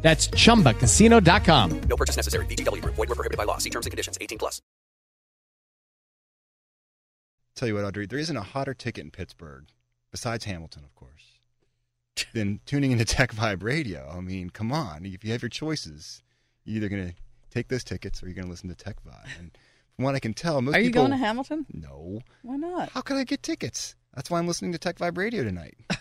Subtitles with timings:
[0.00, 1.80] That's chumbacasino.com.
[1.88, 2.46] No purchase necessary.
[2.46, 2.94] VGW Group.
[2.94, 3.58] Void were prohibited by law.
[3.58, 4.16] See terms and conditions.
[4.20, 4.62] 18 plus.
[7.56, 9.64] Tell you what, Audrey, there isn't a hotter ticket in Pittsburgh,
[10.12, 11.40] besides Hamilton, of course,
[12.32, 14.08] than tuning into Tech Vibe Radio.
[14.16, 15.04] I mean, come on.
[15.04, 16.22] If you have your choices,
[16.64, 17.14] you're either going to
[17.50, 19.26] take those tickets or you're going to listen to Tech Vibe.
[19.40, 19.50] And
[19.96, 21.02] from what I can tell, most Are you people.
[21.02, 21.66] going to Hamilton?
[21.72, 22.20] No.
[22.42, 22.90] Why not?
[22.90, 23.96] How could I get tickets?
[24.14, 25.76] That's why I'm listening to Tech Vibe Radio tonight.
[25.90, 25.98] okay.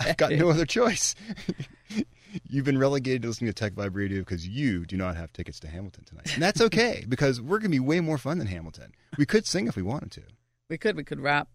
[0.10, 1.14] I've got no other choice.
[2.48, 5.58] You've been relegated to listening to Tech Vibe Radio because you do not have tickets
[5.60, 6.32] to Hamilton tonight.
[6.34, 8.92] And that's okay because we're going to be way more fun than Hamilton.
[9.18, 10.22] We could sing if we wanted to.
[10.68, 10.96] We could.
[10.96, 11.48] We could rap.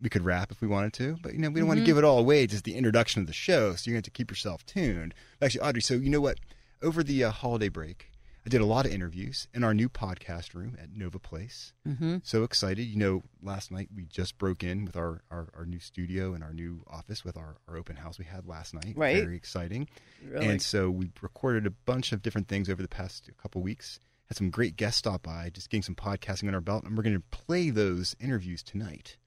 [0.00, 1.68] We could rap if we wanted to, but you know, we don't Mm-hmm.
[1.68, 2.44] want to give it all away.
[2.44, 4.64] It's just the introduction of the show, so you're going to have to keep yourself
[4.64, 5.12] tuned.
[5.42, 6.38] Actually, Audrey, so you know what?
[6.82, 8.07] Over the uh, holiday break,
[8.48, 11.74] I did a lot of interviews in our new podcast room at Nova Place.
[11.86, 12.16] Mm-hmm.
[12.22, 12.84] So excited.
[12.84, 16.42] You know, last night we just broke in with our, our, our new studio and
[16.42, 18.94] our new office with our, our open house we had last night.
[18.96, 19.18] Right.
[19.18, 19.86] Very exciting.
[20.26, 20.46] Really?
[20.46, 24.00] And so we recorded a bunch of different things over the past couple weeks.
[24.28, 27.02] Had some great guests stop by, just getting some podcasting on our belt, and we're
[27.02, 29.18] going to play those interviews tonight.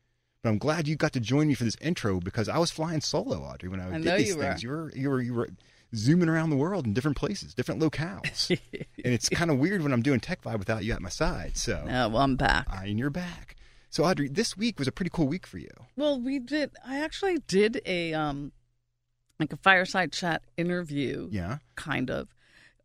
[0.42, 3.02] But I'm glad you got to join me for this intro because I was flying
[3.02, 4.64] solo, Audrey, when I, I did these you things.
[4.64, 5.50] You were you were you were
[5.96, 8.50] zooming around the world in different places, different locales,
[9.04, 11.58] and it's kind of weird when I'm doing Tech Vibe without you at my side.
[11.58, 12.68] So well, I'm back.
[12.70, 13.56] I and you're back.
[13.90, 15.70] So Audrey, this week was a pretty cool week for you.
[15.98, 16.72] Well, we did.
[16.86, 18.54] I actually did a um,
[19.40, 21.58] like a fireside chat interview, Yeah.
[21.76, 22.28] kind of,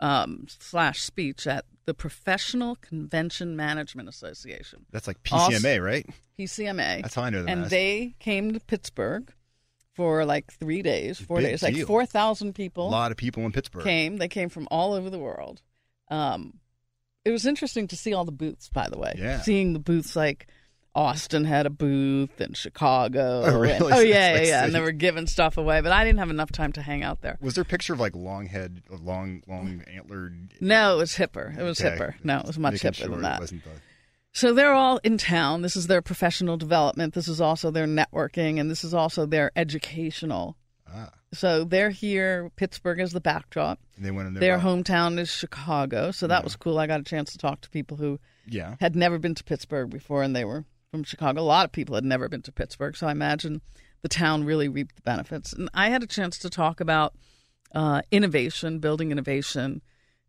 [0.00, 6.06] um, slash speech at the Professional Convention Management Association, That's like Also- PCMA, right?
[6.38, 7.02] PCMA.
[7.02, 7.70] That's how I know them and as.
[7.70, 9.32] they came to Pittsburgh
[9.96, 12.86] for like three days, four Big days, like 4,000 people.
[12.86, 13.82] A lot of people in Pittsburgh.
[13.82, 14.18] came.
[14.18, 15.62] They came from all over the world.
[16.10, 16.58] Um,
[17.24, 19.14] it was interesting to see all the booths, by the way.
[19.18, 19.40] Yeah.
[19.40, 20.46] Seeing the booths like
[20.94, 23.42] Austin had a booth and Chicago.
[23.46, 23.72] Oh, really?
[23.74, 24.64] and- oh, yeah, yeah, yeah.
[24.64, 27.22] And they were giving stuff away, but I didn't have enough time to hang out
[27.22, 27.38] there.
[27.40, 30.52] Was there a picture of like long head, long, long antlered?
[30.60, 31.58] No, it was hipper.
[31.58, 31.96] It was Okay.
[31.96, 32.14] hipper.
[32.22, 33.52] No, it was much Making hipper sure than it that.
[34.36, 35.62] So they're all in town.
[35.62, 37.14] This is their professional development.
[37.14, 40.58] This is also their networking, and this is also their educational.
[40.86, 42.50] ah, So they're here.
[42.56, 43.80] Pittsburgh is the backdrop.
[43.96, 44.64] and they went in Their rock.
[44.66, 46.44] hometown is Chicago, so that Yeah.
[46.44, 46.78] was cool.
[46.78, 49.88] I got a chance to talk to people who Yeah, had never been to Pittsburgh
[49.88, 51.40] before, and they were from Chicago.
[51.40, 53.62] A lot of people had never been to Pittsburgh, so I imagine
[54.02, 55.54] the town really reaped the benefits.
[55.54, 57.14] And I had a chance to talk about
[57.74, 59.80] uh, innovation, building innovation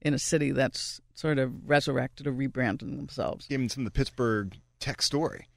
[0.01, 3.47] in a city that's sort of resurrected or rebranded themselves.
[3.49, 5.47] some of the Pittsburgh tech story.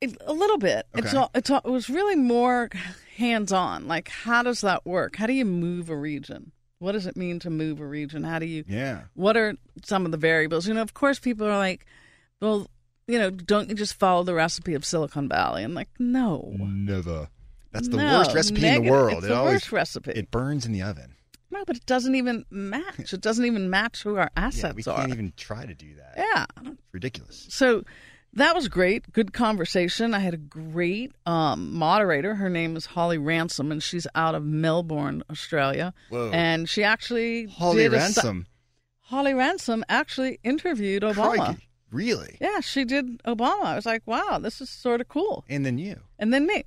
[0.00, 0.86] It, a little bit.
[0.94, 2.68] It's all, it's all, it was really more
[3.16, 3.86] hands on.
[3.86, 5.16] Like, how does that work?
[5.16, 6.52] How do you move a region?
[6.78, 8.24] What does it mean to move a region?
[8.24, 10.66] How do you Yeah, what are some of the variables?
[10.66, 11.86] You know, of course, people are like,
[12.40, 12.68] well,
[13.06, 15.62] you know, don't you just follow the recipe of Silicon Valley?
[15.62, 16.52] I'm like, no.
[16.58, 17.28] never.
[17.72, 19.18] That's the No, worst recipe in the world.
[19.18, 20.12] It's it the always worst recipe.
[20.12, 21.14] it burns in the oven.
[21.54, 23.12] No, but it doesn't even match.
[23.14, 24.96] It doesn't even match who our Yeah, assets we are.
[24.96, 26.14] We can't even try to do that.
[26.16, 26.44] yeah.
[26.66, 27.46] It's ridiculous.
[27.48, 27.84] So
[28.34, 29.10] that was great.
[29.12, 30.12] Good conversation.
[30.12, 32.34] I had a great um, moderator.
[32.34, 35.94] Her name is Holly Ransom, and she's out of Melbourne, Australia.
[36.10, 36.30] Whoa.
[36.32, 38.46] And she actually Holly did a Ransom.
[39.00, 41.36] Holly Ransom actually interviewed Obama.
[41.36, 41.68] Crikey.
[41.92, 42.36] Really?
[42.40, 43.64] Yeah, she did Obama.
[43.66, 45.44] I was like, wow, this is sort of cool.
[45.48, 46.00] And then you.
[46.18, 46.64] And then me.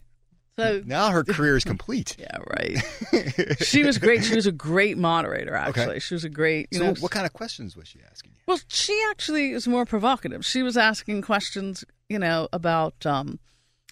[0.58, 2.16] So Now her career is complete.
[2.20, 3.58] yeah, right.
[3.64, 4.24] she was great.
[4.24, 5.56] She was a great moderator.
[5.56, 6.00] Actually, Okay.
[6.00, 6.68] she was a great.
[6.72, 8.38] You so know, what kind of questions was she asking you?
[8.48, 10.46] Well, she actually is more provocative.
[10.46, 13.40] She was asking questions, you know, about, um,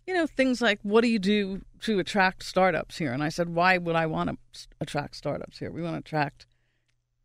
[0.07, 3.11] you know, things like what do you do to attract startups here?
[3.13, 5.71] And I said, why would I want to attract startups here?
[5.71, 6.45] We want to attract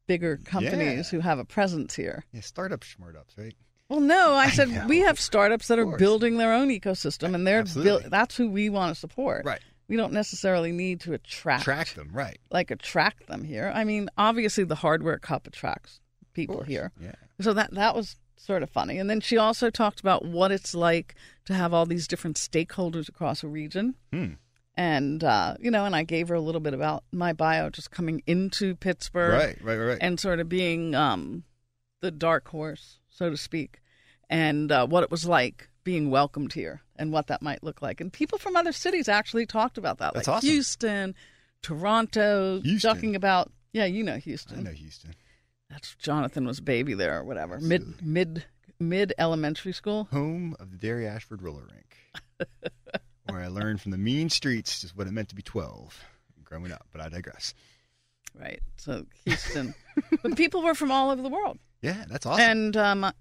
[0.06, 1.18] bigger companies Yeah.
[1.18, 2.24] who have a presence here.
[2.32, 3.54] Yeah, startup schmartups, right?
[3.90, 7.64] Well, no, I said we have startups that are building their own ecosystem, and they're
[7.64, 9.44] buil- that's who we want to support.
[9.44, 9.60] Right.
[9.88, 12.38] We don't necessarily need to attract them, right?
[12.52, 13.72] like attract them here.
[13.74, 16.00] I mean, obviously the hardware cup attracts
[16.32, 16.92] people here.
[17.00, 17.16] Yeah.
[17.40, 18.98] So that that was sort of funny.
[18.98, 21.16] And then she also talked about what it's like
[21.46, 23.96] to have all these different stakeholders across a region.
[24.12, 24.34] Hmm.
[24.76, 27.90] And uh, you know, and I gave her a little bit about my bio just
[27.90, 29.98] coming into Pittsburgh right, right, right.
[30.00, 31.42] and sort of being um,
[32.00, 33.79] the dark horse, so to speak,
[34.30, 38.00] and uh, what it was like being welcomed here and what that might look like.
[38.00, 40.48] And people from other cities actually talked about that, That's like awesome.
[40.48, 41.14] Houston,
[41.60, 42.90] Toronto, Houston.
[42.94, 44.58] talking about yeah, you know Houston.
[44.60, 45.14] I know Houston.
[45.68, 47.60] That's Jonathan was baby there or whatever.
[47.60, 48.08] Mid Absolutely.
[48.08, 48.44] mid
[48.80, 50.08] mid elementary school.
[50.10, 52.50] home of the Dairy Ashford roller rink,
[53.28, 56.02] where I learned from the mean streets just what it meant to be 12
[56.44, 56.86] growing up.
[56.92, 57.54] But I digress.
[58.38, 58.60] Right.
[58.76, 59.74] So Houston.
[60.22, 61.58] but people were from all over the world.
[61.82, 62.42] Yeah, that's awesome.
[62.42, 63.12] And um,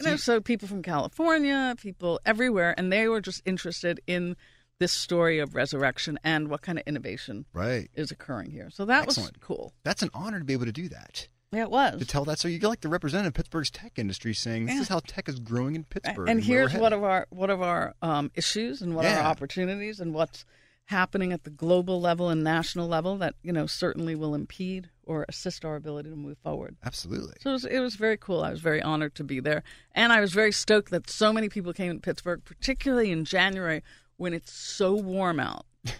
[0.00, 4.36] you know, so people from California, people everywhere, and they were just interested in
[4.78, 7.90] this story of resurrection and what kind of innovation right.
[7.94, 8.70] is occurring here.
[8.70, 9.34] So that Excellent.
[9.34, 9.72] was cool.
[9.82, 11.26] That's an honor to be able to do that.
[11.50, 11.98] Yeah, it was.
[11.98, 12.38] To tell that.
[12.38, 14.80] So you're like the representative of Pittsburgh's tech industry saying this Yeah.
[14.82, 16.28] is how tech is growing in Pittsburgh.
[16.28, 19.20] and where here's what of our what of our um, issues and what are Yeah.
[19.22, 20.44] our opportunities and what's
[20.84, 25.24] happening at the global level and national level that you know certainly will impede or
[25.28, 26.76] assist our ability to move forward.
[26.84, 27.34] Absolutely.
[27.40, 28.42] So it was, it was very cool.
[28.42, 29.62] I was very honored to be there,
[29.94, 33.82] and I was very stoked that so many people came to Pittsburgh, particularly in January
[34.18, 35.64] when it's so warm out.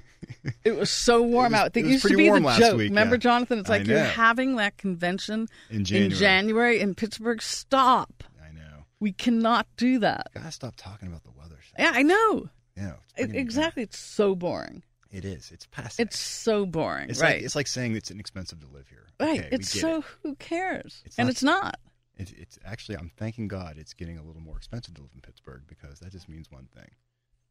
[0.65, 1.77] It was so warm was- out.
[1.77, 2.77] it It used to be the joke.
[2.77, 3.21] week, Remember, yeah.
[3.21, 3.59] Jonathan?
[3.61, 6.15] It's like you're having that convention In January.
[6.15, 7.41] January in Pittsburgh.
[7.41, 8.25] Stop.
[8.45, 8.85] I know.
[9.01, 10.27] We cannot do that.
[10.35, 11.57] Gotta stop talking about the weather.
[11.79, 12.51] Yeah, I know.
[12.77, 13.83] Yeah, it's It, bringing me exactly.
[13.85, 14.83] It's so boring.
[15.11, 15.51] It is.
[15.53, 16.07] It's passive.
[16.07, 17.09] It's so boring.
[17.11, 17.37] It's right.
[17.37, 19.07] like it's like saying it's inexpensive to live here.
[19.21, 19.41] right.
[19.41, 20.05] Okay, it's so it.
[20.23, 21.03] who cares?
[21.07, 21.81] It's and not- it's not.
[22.17, 25.21] It's, it's actually I'm thanking God it's getting a little more expensive to live in
[25.21, 26.91] Pittsburgh because that just means one thing.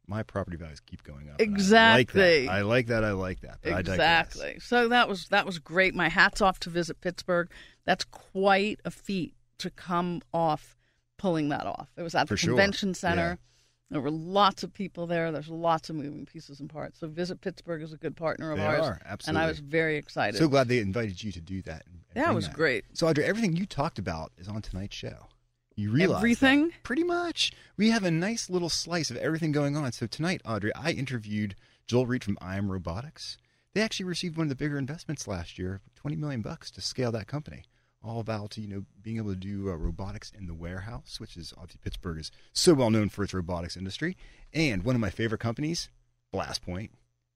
[0.10, 1.42] My property values keep going up.
[1.42, 2.48] Exactly.
[2.48, 3.04] I like that.
[3.04, 3.60] I like that.
[3.66, 3.92] I like that.
[3.92, 4.60] Exactly.
[4.60, 5.96] So that was that was great.
[5.96, 7.50] My hats off to visit Pittsburgh.
[7.86, 10.78] That's quite a feat to come off
[11.18, 11.90] pulling that off.
[11.98, 12.54] It was at For the sure.
[12.54, 13.40] convention center.
[13.40, 13.57] Yeah.
[13.90, 15.32] There were lots of people there.
[15.32, 17.00] There's lots of moving pieces and parts.
[17.00, 18.82] So Visit Pittsburgh is a good partner of They ours.
[18.86, 20.38] are, And I was very excited.
[20.38, 21.86] So glad they invited you to do that.
[21.86, 22.56] and- and Yeah, it was that.
[22.56, 22.86] great.
[22.94, 25.28] So, Audrey, everything you talked about is on tonight's show.
[25.76, 26.18] You realize that?
[26.20, 26.74] Everything?
[26.84, 27.52] Pretty much.
[27.78, 29.92] We have a nice little slice of everything going on.
[29.92, 31.56] So tonight, Audrey, I interviewed
[31.86, 33.38] Joel Reed from I Am Robotics.
[33.74, 37.12] They actually received one of the bigger investments last year, twenty million bucks, to scale
[37.12, 37.64] that company.
[38.04, 41.54] All about you know being able to do uh, robotics in the warehouse, which is
[41.58, 44.16] obviously Pittsburgh is so well known for its robotics industry.
[44.54, 45.90] And one of my favorite companies,
[46.34, 46.90] BlastPoint,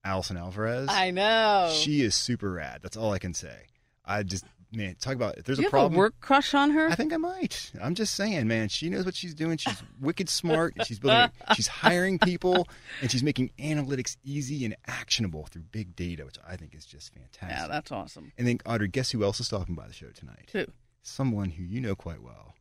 [0.03, 0.87] Alison Alvarez.
[0.89, 1.69] I know.
[1.73, 2.79] She is super rad.
[2.83, 3.67] That's all I can say.
[4.05, 5.93] I just man, talk about if there's Do you a have problem.
[5.95, 6.87] a work crush on her?
[6.89, 7.71] I think I might.
[7.81, 8.69] I'm just saying, man.
[8.69, 9.57] She knows what she's doing.
[9.57, 10.73] She's wicked smart.
[10.85, 11.29] She's building.
[11.55, 12.67] She's hiring people,
[13.01, 17.13] and she's making analytics easy and actionable through big data, which I think is just
[17.13, 17.49] fantastic.
[17.49, 18.31] yeah, that's awesome.
[18.37, 20.49] and then Audrey, guess who else is stopping by the show tonight?
[20.53, 20.65] Who?
[21.03, 22.53] Someone who you know quite well.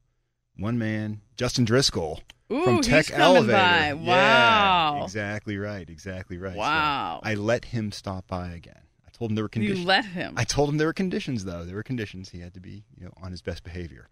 [0.57, 2.21] One man, Justin Driscoll
[2.53, 3.53] Ooh, from Tech Elevator.
[3.53, 3.87] by.
[3.89, 5.05] Yeah, Wow.
[5.05, 5.89] exactly right.
[5.89, 6.53] Exactly right.
[6.55, 7.21] So Wow.
[7.23, 8.83] I let him stop by again.
[9.21, 9.87] Told him there were You conditions.
[9.87, 10.35] let him.
[10.37, 11.65] I told him there were conditions, though.
[11.65, 12.31] There were conditions.
[12.31, 14.09] He had to be, you know, on his best behavior.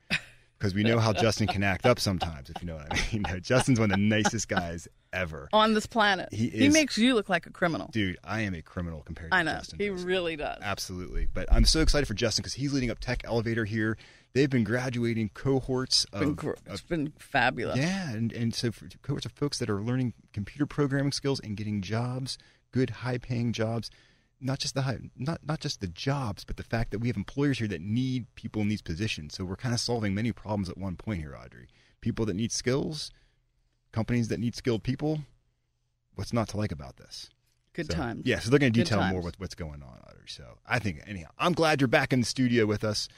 [0.59, 3.05] Because we know how Justin can act up sometimes, if you know what I mean.
[3.13, 5.49] You know, Justin's one of the nicest guys ever.
[5.53, 6.29] on this planet.
[6.33, 7.89] He he makes you look like a criminal.
[7.93, 9.49] Dude, I am a criminal compared to Justin.
[9.49, 9.59] I know.
[9.61, 9.79] Justin.
[9.81, 10.59] He really does.
[10.61, 11.27] Absolutely.
[11.33, 13.97] But I'm so excited for Justin because he's leading up Tech Elevator here.
[14.35, 17.79] They've been graduating cohorts It's been, of, gr- of been fabulous.
[17.79, 21.57] yeah, and, and so for cohorts of folks that are learning computer programming skills and
[21.57, 22.37] getting jobs,
[22.73, 23.91] good high paying jobs.
[24.41, 27.17] Not just the high, not not just the jobs, but the fact that we have
[27.17, 29.35] employers here that need people in these positions.
[29.35, 31.67] So we're kind of solving many problems at one point here, Audrey.
[32.01, 33.11] People that need skills,
[33.91, 35.21] companies that need skilled people.
[36.15, 37.31] What's not to like about this?
[37.73, 38.23] Good So, times.
[38.27, 40.27] Yeah, so they're going to detail more with what's going on, Audrey.
[40.27, 43.09] So I think, anyhow, I'm glad you're back in the studio with us,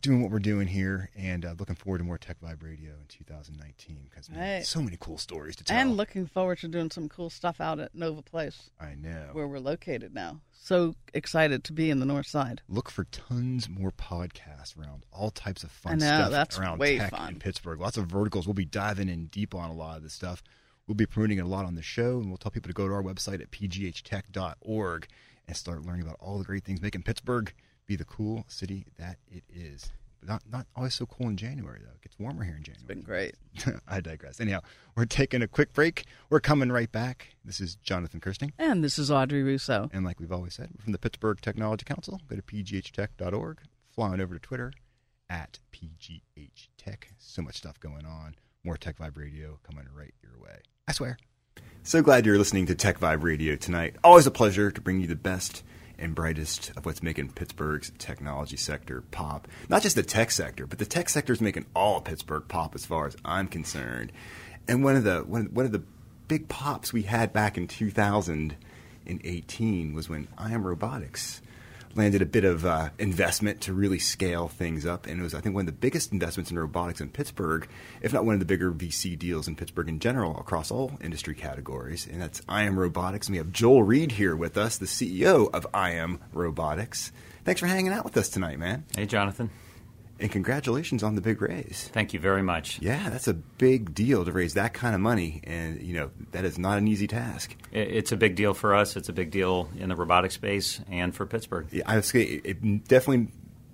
[0.00, 3.06] doing what we're doing here, and uh, looking forward to more Tech Vibe Radio in
[3.08, 4.64] 2019 because Right.
[4.66, 5.76] so many cool stories to tell.
[5.78, 9.28] And looking forward to doing some cool stuff out at Nova Place, I know.
[9.32, 10.40] where we're located now.
[10.52, 12.62] So excited to be in the North Side.
[12.68, 16.98] Look for tons more podcasts around all types of fun know, stuff that's around way
[16.98, 17.34] tech fun.
[17.34, 17.80] in Pittsburgh.
[17.80, 18.46] Lots of verticals.
[18.46, 20.42] We'll be diving in deep on a lot of this stuff.
[20.86, 22.86] We'll be promoting it a lot on the show, and we'll tell people to go
[22.88, 25.06] to our website at pghtech.org
[25.46, 27.52] and start learning about all the great things making Pittsburgh
[27.86, 29.92] be the cool city that it is.
[30.20, 31.92] But not not always so cool in January though.
[31.94, 32.80] It gets warmer here in January.
[32.80, 33.34] It's been great.
[33.88, 34.40] I digress.
[34.40, 34.60] Anyhow,
[34.96, 36.04] we're taking a quick break.
[36.30, 37.34] We're coming right back.
[37.44, 38.52] This is Jonathan Kersting.
[38.58, 39.90] And this is Audrey Russo.
[39.92, 42.20] And like we've always said, we're from the Pittsburgh Technology Council.
[42.28, 43.58] Go to pghtech.org,
[43.90, 44.72] fly on over to Twitter
[45.28, 47.04] at pghtech.
[47.18, 48.36] So much stuff going on.
[48.62, 50.60] More Tech Vibe Radio coming right your way.
[50.88, 51.18] I swear.
[51.82, 53.96] So glad you're listening to Tech Vibe Radio tonight.
[54.02, 55.62] Always a pleasure to bring you the best
[55.98, 59.48] and brightest of what's making Pittsburgh's technology sector pop.
[59.68, 62.74] Not just the tech sector, but the tech sector is making all of Pittsburgh pop
[62.74, 64.12] as far as I'm concerned.
[64.66, 65.82] And one of the one, one of the
[66.28, 71.40] big pops we had back in 2018 was when I Am Robotics
[71.96, 75.40] landed a bit of uh, investment to really scale things up, and it was I
[75.40, 77.68] think one of the biggest investments in robotics in Pittsburgh,
[78.02, 81.34] if not one of the bigger VC deals in Pittsburgh in general across all industry
[81.34, 82.06] categories.
[82.10, 83.28] And that's I Am Robotics.
[83.28, 87.12] And we have Joel Reed here with us, the CEO of I Am Robotics.
[87.44, 88.84] Thanks for hanging out with us tonight, man.
[88.96, 89.50] Hey, Jonathan.
[90.24, 91.90] And congratulations on the big raise.
[91.92, 92.80] Thank you very much.
[92.80, 96.46] Yeah, that's a big deal to raise that kind of money, and you know that
[96.46, 97.54] is not an easy task.
[97.72, 98.96] It's a big deal for us.
[98.96, 101.66] It's a big deal in the robotic space and for Pittsburgh.
[101.70, 103.32] Yeah, I would say it it definitely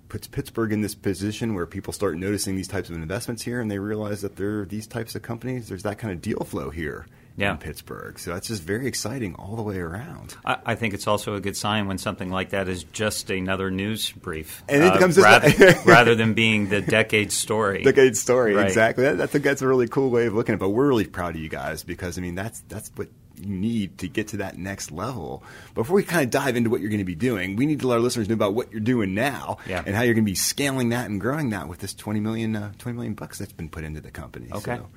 [0.09, 3.71] puts Pittsburgh in this position where people start noticing these types of investments here, and
[3.71, 5.69] they realize that there are these types of companies.
[5.69, 7.05] There's that kind of deal flow here
[7.37, 7.51] Yeah.
[7.51, 10.35] in Pittsburgh, so that's just very exciting all the way around.
[10.45, 13.71] I, I think it's also a good sign when something like that is just another
[13.71, 17.83] news brief, uh, And it becomes just rather, rather than being the decade story.
[17.83, 18.67] Decade story, Right.
[18.67, 19.03] exactly.
[19.05, 20.59] That, I think that's a really cool way of looking at it.
[20.59, 23.07] But we're really proud of you guys because I mean that's that's what
[23.39, 25.43] you need to get to that next level.
[25.73, 27.87] Before we kind of dive into what you're going to be doing, we need to
[27.87, 29.81] let our listeners know about what you're doing now Yeah.
[29.83, 32.55] and how you're going to be scaling that and growing that with this 20 million
[32.55, 34.47] uh, 20 million bucks that's been put into the company.
[34.51, 34.75] Okay.
[34.75, 34.87] So,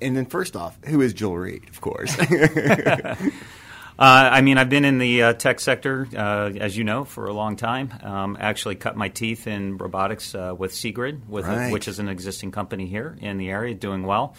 [0.00, 1.68] and then first off, who is Joel Reed?
[1.68, 2.16] Of course.
[3.98, 7.26] Uh, I mean, I've been in the uh, tech sector, uh, as you know, for
[7.26, 7.92] a long time.
[8.02, 11.70] Um, actually, cut my teeth in robotics uh, with Seegrid, with Right.
[11.70, 14.34] which is an existing company here in the area, doing well.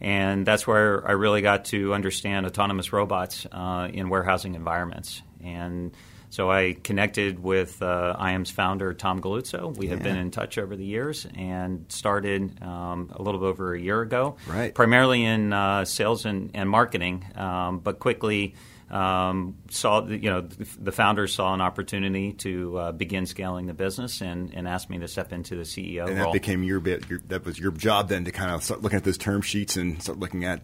[0.00, 5.20] And that's where I really got to understand autonomous robots uh, in warehousing environments.
[5.44, 5.92] And
[6.32, 9.76] so I connected with uh, IAM's founder, Tom Galluzzo.
[9.76, 13.78] We have been in touch over the years and started um, a little over a
[13.78, 14.74] year ago Right.
[14.74, 18.54] primarily in uh, sales and, and marketing, um, but quickly
[18.90, 23.74] um, saw you know the, the founders saw an opportunity to uh, begin scaling the
[23.74, 26.26] business and, and asked me to step into the CEO and role.
[26.26, 27.10] that became your bit.
[27.10, 29.76] Your, that was your job then to kind of start looking at those term sheets
[29.76, 30.62] and start looking at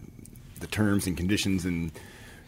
[0.59, 1.91] the terms and conditions and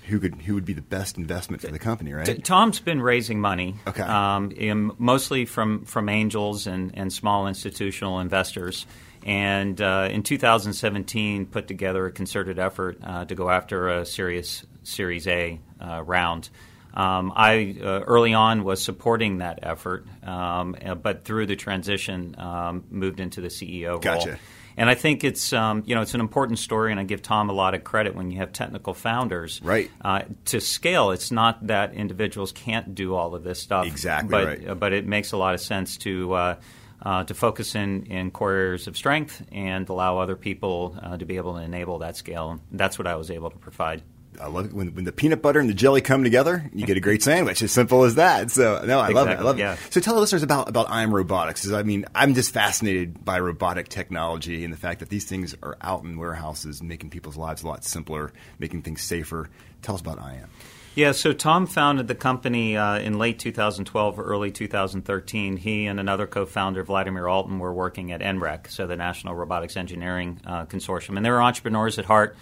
[0.07, 2.25] who could who would be the best investment for the company, right?
[2.25, 4.01] T- Tom's been raising money, Okay.
[4.01, 8.85] um, mostly from, from angels and, and small institutional investors.
[9.23, 14.65] And uh, in 2017, put together a concerted effort uh, to go after a serious
[14.83, 16.49] Series A uh, round.
[16.93, 22.83] Um, I uh, early on was supporting that effort, um, but through the transition, um,
[22.89, 23.99] moved into the CEO role.
[23.99, 24.39] Gotcha.
[24.77, 27.49] And I think it's um, you know it's an important story, and I give Tom
[27.49, 29.61] a lot of credit when you have technical founders.
[29.63, 29.89] Right.
[30.03, 33.85] Uh, to scale, it's not that individuals can't do all of this stuff.
[33.85, 34.67] Exactly but, right.
[34.69, 36.55] uh, but it makes a lot of sense to uh,
[37.03, 41.25] uh, to focus in, in core areas of strength and allow other people uh, to
[41.25, 42.59] be able to enable that scale.
[42.71, 44.03] That's what I was able to provide.
[44.39, 46.69] I love it when, when the peanut butter and the jelly come together.
[46.73, 47.61] You get a great sandwich.
[47.61, 48.51] As simple as that.
[48.51, 49.39] So no, I love it.
[49.39, 49.73] I love yeah.
[49.73, 49.79] it.
[49.89, 51.69] So tell the listeners about about I'm Robotics.
[51.71, 55.77] I mean, I'm just fascinated by robotic technology and the fact that these things are
[55.81, 59.49] out in warehouses, making people's lives a lot simpler, making things safer.
[59.81, 60.49] Tell us about I Am.
[60.93, 65.55] Yeah, so Tom founded the company uh, in late 2012 or early 2013.
[65.55, 70.41] He and another co-founder, Vladimir Alton, were working at NREC, so the National Robotics Engineering
[70.45, 72.35] uh, Consortium, and they were entrepreneurs at heart.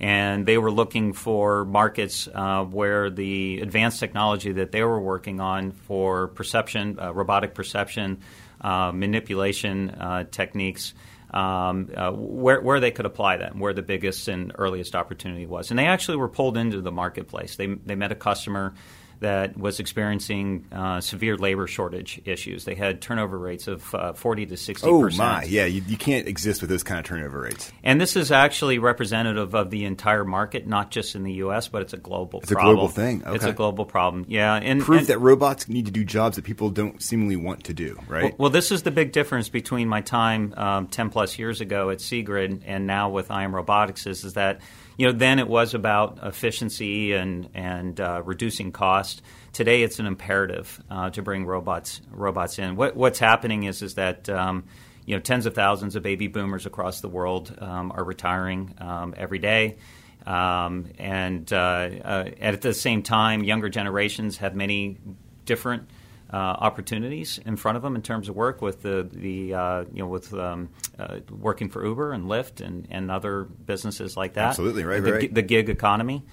[0.00, 5.40] And they were looking for markets uh, where the advanced technology that they were working
[5.40, 8.20] on for perception, uh, robotic perception,
[8.62, 10.94] uh, manipulation uh, techniques,
[11.32, 15.46] um, uh, where, where they could apply that, and where the biggest and earliest opportunity
[15.46, 15.70] was.
[15.70, 17.56] And they actually were pulled into the marketplace.
[17.56, 18.74] They, they met a customer
[19.20, 22.64] that was experiencing uh, severe labor shortage issues.
[22.64, 26.26] They had turnover rates of uh, 40 to 60 Oh my, yeah, you, you can't
[26.26, 27.72] exist with those kind of turnover rates.
[27.82, 31.82] And this is actually representative of the entire market, not just in the U.S., but
[31.82, 34.24] it's a global It's a global thing, It's a global problem.
[34.28, 37.64] Yeah, and Proof and- that robots need to do jobs that people don't seemingly want
[37.64, 38.24] to do, right?
[38.38, 41.90] Well, well, this is the big difference between my time um, 10 plus years ago
[41.90, 44.60] at Seegrid and now with IM Robotics is, is that,
[45.00, 49.22] you know, then it was about efficiency and, and uh, reducing cost.
[49.54, 52.76] Today it's an imperative uh, to bring robots robots in.
[52.76, 54.64] What, what's happening is, is that, um,
[55.06, 59.14] you know, tens of thousands of baby boomers across the world um, are retiring um,
[59.16, 59.78] every day.
[60.26, 61.56] Um, and uh,
[62.04, 64.98] uh, at the same time, younger generations have many
[65.46, 65.88] different
[66.32, 70.00] uh, opportunities in front of them in terms of work with the the uh, you
[70.02, 74.50] know with um, uh, working for Uber and Lyft and, and other businesses like that.
[74.50, 75.34] Absolutely, right, The, right.
[75.34, 76.24] the gig economy.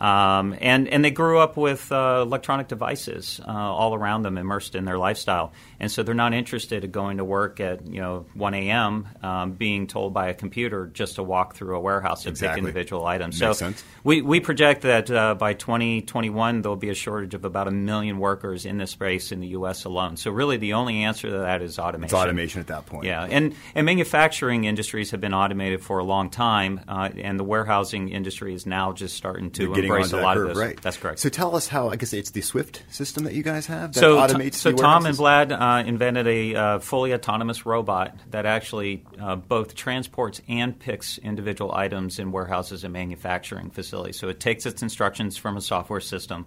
[0.00, 4.74] Um, and and they grew up with uh, electronic devices uh, all around them, immersed
[4.74, 8.26] in their lifestyle, and so they're not interested in going to work at you know
[8.34, 9.08] 1 a.m.
[9.22, 12.60] Um, being told by a computer just to walk through a warehouse and Exactly.
[12.60, 13.40] pick individual items.
[13.40, 13.84] Makes so sense.
[14.02, 18.18] we we project that uh, by 2021 there'll be a shortage of about a million
[18.18, 19.84] workers in this space in the U.S.
[19.84, 20.16] alone.
[20.16, 22.04] So really, the only answer to that is automation.
[22.04, 23.06] it's automation at that point.
[23.06, 27.44] Yeah, and and manufacturing industries have been automated for a long time, uh, and the
[27.44, 30.80] warehousing industry is now just starting to embrace a lot curve, of right?
[30.80, 31.18] That's correct.
[31.20, 31.88] So tell us how.
[31.88, 34.54] I guess it's the Swift system that you guys have that so, automates.
[34.54, 35.16] so Tom and?
[35.16, 41.18] Vlad uh, invented a uh, fully autonomous robot that actually uh, both transports and picks
[41.18, 44.18] individual items in warehouses and manufacturing facilities.
[44.18, 46.46] So it takes its instructions from a software system,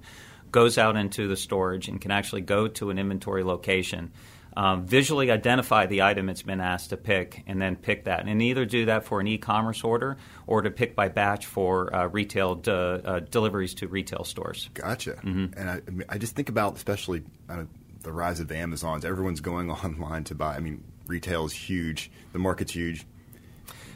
[0.52, 4.12] goes out into the storage, and can actually go to an inventory location.
[4.58, 8.28] Um, visually identify the item it's been asked to pick, and then pick that.
[8.28, 12.08] And either do that for an e-commerce order or to pick by batch for uh,
[12.08, 14.70] retail de- uh, deliveries to retail stores.
[14.74, 15.20] Gotcha.
[15.22, 17.66] And I, I, mean, I just think about especially uh,
[18.02, 19.06] the rise of the Amazons.
[19.06, 20.56] Everyone's going online to buy.
[20.56, 22.10] I mean, retail is huge.
[22.34, 23.06] The market's huge.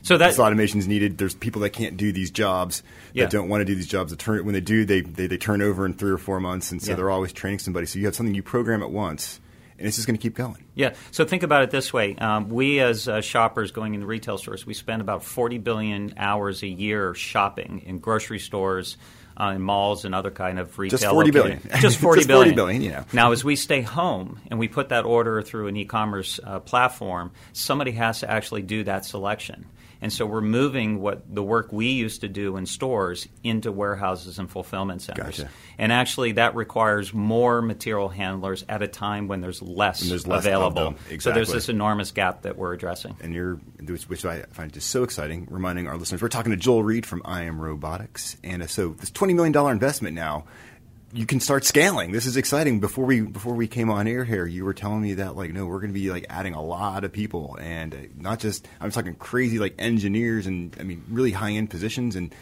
[0.03, 1.17] So that This automation is needed.
[1.17, 2.81] There's people that can't do these jobs
[3.13, 3.23] Yeah.
[3.25, 4.11] that don't want to do these jobs.
[4.11, 6.71] That turn when they do, they, they they turn over in three or four months,
[6.71, 6.95] and so Yeah.
[6.97, 7.85] they're always training somebody.
[7.85, 9.39] So you have something you program at once,
[9.81, 10.63] and it's just going to keep going.
[10.75, 10.93] Yeah.
[11.09, 14.65] So think about it this way: um, we, as uh, shoppers going into retail stores,
[14.65, 18.97] we spend about 40 billion hours a year shopping in grocery stores,
[19.39, 20.99] uh, in malls, and other kind of retail.
[20.99, 21.63] Just 40 locations.
[21.63, 21.81] billion.
[21.81, 22.55] Just 40 Just 40 billion.
[22.55, 23.05] billion, you know.
[23.11, 27.31] Now, as we stay home and we put that order through an e-commerce uh, platform,
[27.53, 29.65] somebody has to actually do that selection.
[30.01, 34.39] And so we're moving what the work we used to do in stores into warehouses
[34.39, 35.37] and fulfillment centers.
[35.37, 35.49] Gotcha.
[35.77, 40.43] And actually, that requires more material handlers at a time when there's less, there's less
[40.43, 40.95] available.
[41.09, 41.19] them.
[41.19, 43.15] So there's this enormous gap that we're addressing.
[43.21, 43.59] and you're
[44.07, 45.47] which, I find just so exciting.
[45.49, 48.89] Reminding our listeners, we're talking to Joel Reed from I Am Robotics, and uh, so
[48.89, 50.45] this twenty million dollar investment now.
[51.13, 52.11] You can start scaling.
[52.13, 52.79] This is exciting.
[52.79, 55.65] Before we before we came on air here, you were telling me that like no,
[55.65, 58.91] we're going to be like adding a lot of people, and uh, not just I'm
[58.91, 62.33] talking crazy like engineers and I mean really high end positions, and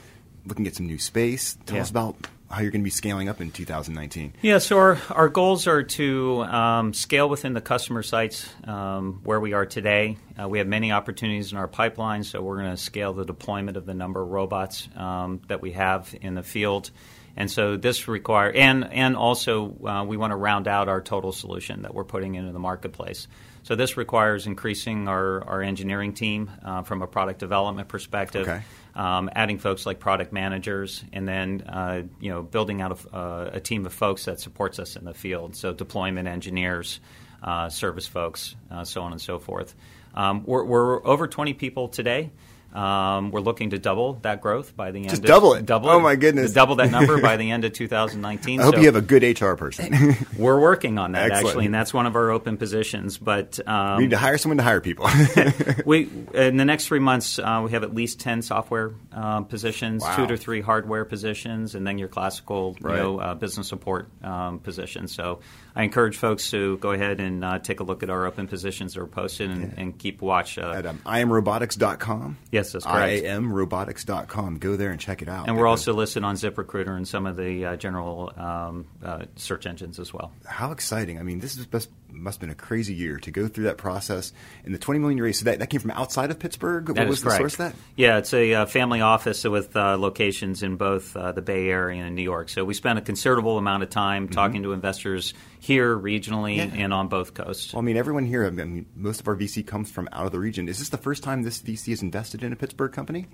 [0.45, 1.57] looking at some new space.
[1.65, 1.81] Tell Yeah.
[1.81, 2.15] us about
[2.49, 4.33] how you're going to be scaling up in 2019.
[4.41, 9.39] Yeah, so our, our goals are to um, scale within the customer sites um, where
[9.39, 10.17] we are today.
[10.39, 13.77] Uh, we have many opportunities in our pipeline, so we're going to scale the deployment
[13.77, 16.89] of the number of robots um, that we have in the field.
[17.37, 21.31] And so this require and and also uh, we want to round out our total
[21.31, 23.27] solution that we're putting into the marketplace.
[23.63, 28.61] So this requires increasing our, our engineering team uh, from a product development perspective Okay.
[28.95, 33.49] Um, adding folks like product managers, and then uh, you know building out a, uh,
[33.53, 35.55] a team of folks that supports us in the field.
[35.55, 36.99] So deployment engineers,
[37.43, 39.75] uh, service folks, uh, so on and so forth.
[40.15, 42.31] Um, we're, we're over 20 people today.
[42.73, 45.09] Um, we're looking to double that growth by the end.
[45.09, 45.65] Just of, double it?
[45.65, 46.53] Double Oh, my goodness.
[46.53, 48.59] Double that number by the end of 2019.
[48.59, 50.15] I hope So you have a good HR person.
[50.37, 51.47] we're working on that Excellent.
[51.47, 53.17] actually, and that's one of our open positions.
[53.17, 55.07] But um, we need to hire someone to hire people.
[55.85, 60.03] we in the next three months uh, we have at least ten software um, positions,
[60.03, 60.15] Wow.
[60.15, 62.97] two to three hardware positions, and then your classical Right.
[62.97, 65.13] you know uh, business support um, positions.
[65.15, 65.39] So
[65.75, 68.93] I encourage folks to go ahead and uh, take a look at our open positions
[68.93, 70.57] that are posted and, and keep watch.
[70.57, 72.37] Uh, At um, iamrobotics.com.
[72.51, 73.23] Yes, that's correct.
[73.23, 74.57] iamrobotics.com.
[74.57, 75.47] Go there and check it out.
[75.47, 79.25] and we're because also listed on ZipRecruiter and some of the uh, general um, uh,
[79.35, 80.31] search engines as well.
[80.45, 81.19] How exciting.
[81.19, 83.65] I mean, this is the best, must have been a crazy year to go through
[83.65, 84.33] that process.
[84.65, 86.85] And the 20 million raise, so that, that came from outside of Pittsburgh?
[86.87, 87.75] That what was the source of that?
[87.95, 92.03] Yeah, it's a uh, family office with uh, locations in both uh, the Bay Area
[92.03, 92.49] and New York.
[92.49, 96.75] So we spent a considerable amount of time talking to investors here regionally Mm-hmm.
[96.75, 96.85] Yeah.
[96.85, 97.73] and on both coasts.
[97.73, 100.31] Well, I mean, everyone here, I mean, most of our VC comes from out of
[100.31, 100.67] the region.
[100.67, 103.27] Is this the first time this VC has invested in a Pittsburgh company?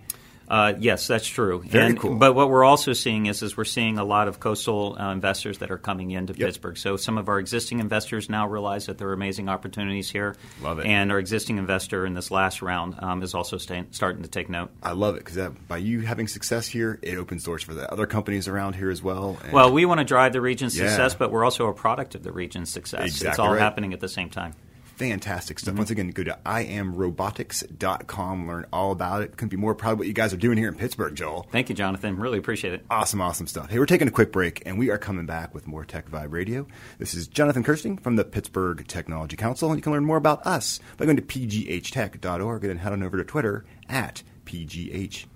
[0.47, 1.63] Uh, yes, that's true.
[1.65, 2.15] Very And- cool.
[2.15, 5.57] But what we're also seeing is, is we're seeing a lot of coastal uh, investors
[5.57, 6.47] that are coming into Yep.
[6.47, 6.77] Pittsburgh.
[6.77, 10.35] So some of our existing investors now realize that there are amazing opportunities here.
[10.61, 10.85] Love it.
[10.85, 14.49] And our existing investor in this last round um, is also staying, starting to take
[14.49, 14.69] note.
[14.83, 18.05] I love it because by you having success here, it opens doors for the other
[18.05, 19.37] companies around here as well.
[19.51, 20.87] Well, we want to drive the region's Yeah.
[20.87, 23.05] success, but we're also a product of the region's success.
[23.05, 23.59] it's Exactly all right.
[23.61, 24.53] happening at the same time.
[24.97, 25.63] Fantastic Mm-hmm.
[25.65, 25.77] stuff.
[25.77, 29.31] Once again, go to iamrobotics.com, learn all about it.
[29.37, 31.47] Couldn't be more proud of what you guys are doing here in Pittsburgh, Joel.
[31.51, 32.17] Thank you, Jonathan.
[32.17, 32.85] Really appreciate it.
[32.89, 33.69] Awesome, awesome stuff.
[33.69, 36.31] Hey, we're taking a quick break, and we are coming back with more Tech Vibe
[36.31, 36.65] Radio.
[36.97, 40.45] This is Jonathan Kersting from the Pittsburgh Technology Council, and you can learn more about
[40.47, 45.27] us by going to pghtech.org and then head on over to Twitter at pghtech.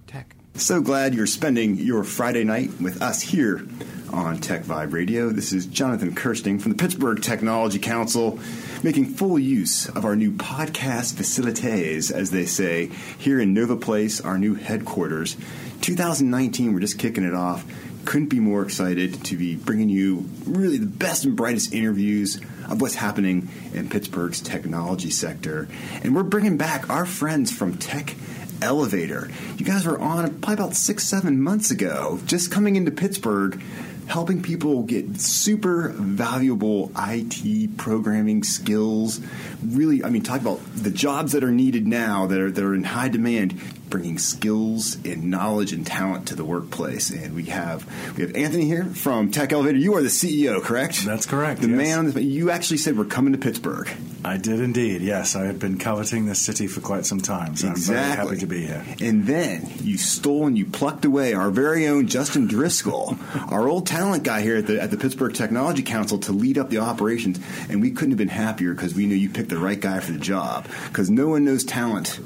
[0.59, 3.65] So glad you're spending your Friday night with us here
[4.11, 5.29] on Tech Vibe Radio.
[5.29, 8.37] This is Jonathan Kersting from the Pittsburgh Technology Council,
[8.83, 14.19] making full use of our new podcast facilities, as they say, here in Nova Place,
[14.19, 15.37] our new headquarters.
[15.79, 17.65] 2019, we're just kicking it off.
[18.03, 22.35] Couldn't be more excited to be bringing you really the best and brightest interviews
[22.69, 25.69] of what's happening in Pittsburgh's technology sector.
[26.03, 28.15] And we're bringing back our friends from Tech
[28.61, 29.29] Elevator.
[29.57, 33.61] You guys were on probably about six, seven months ago, just coming into Pittsburgh,
[34.07, 39.21] helping people get super valuable IT programming skills.
[39.63, 42.73] Really, I mean, talk about the jobs that are needed now that are, that are
[42.73, 43.59] in high demand.
[43.89, 47.09] Bringing skills and knowledge and talent to the workplace.
[47.09, 47.85] And we have
[48.17, 49.77] we have Anthony here from Tech Elevator.
[49.77, 51.05] You are the CEO, correct?
[51.05, 51.77] That's correct, The yes.
[51.77, 52.11] man.
[52.15, 53.89] on You actually said we're coming to Pittsburgh.
[54.23, 55.01] I did indeed.
[55.01, 58.37] Yes, I had been coveting this city for quite some time, so I'm very happy
[58.37, 58.85] to be here.
[59.01, 63.17] And then you stole and you plucked away our very own Justin Driscoll,
[63.49, 66.69] our old talent guy here at the at the Pittsburgh Technology Council to lead up
[66.69, 67.39] the operations.
[67.69, 70.11] And we couldn't have been happier because we knew you picked the right guy for
[70.11, 70.67] the job.
[70.87, 72.19] Because no one knows talent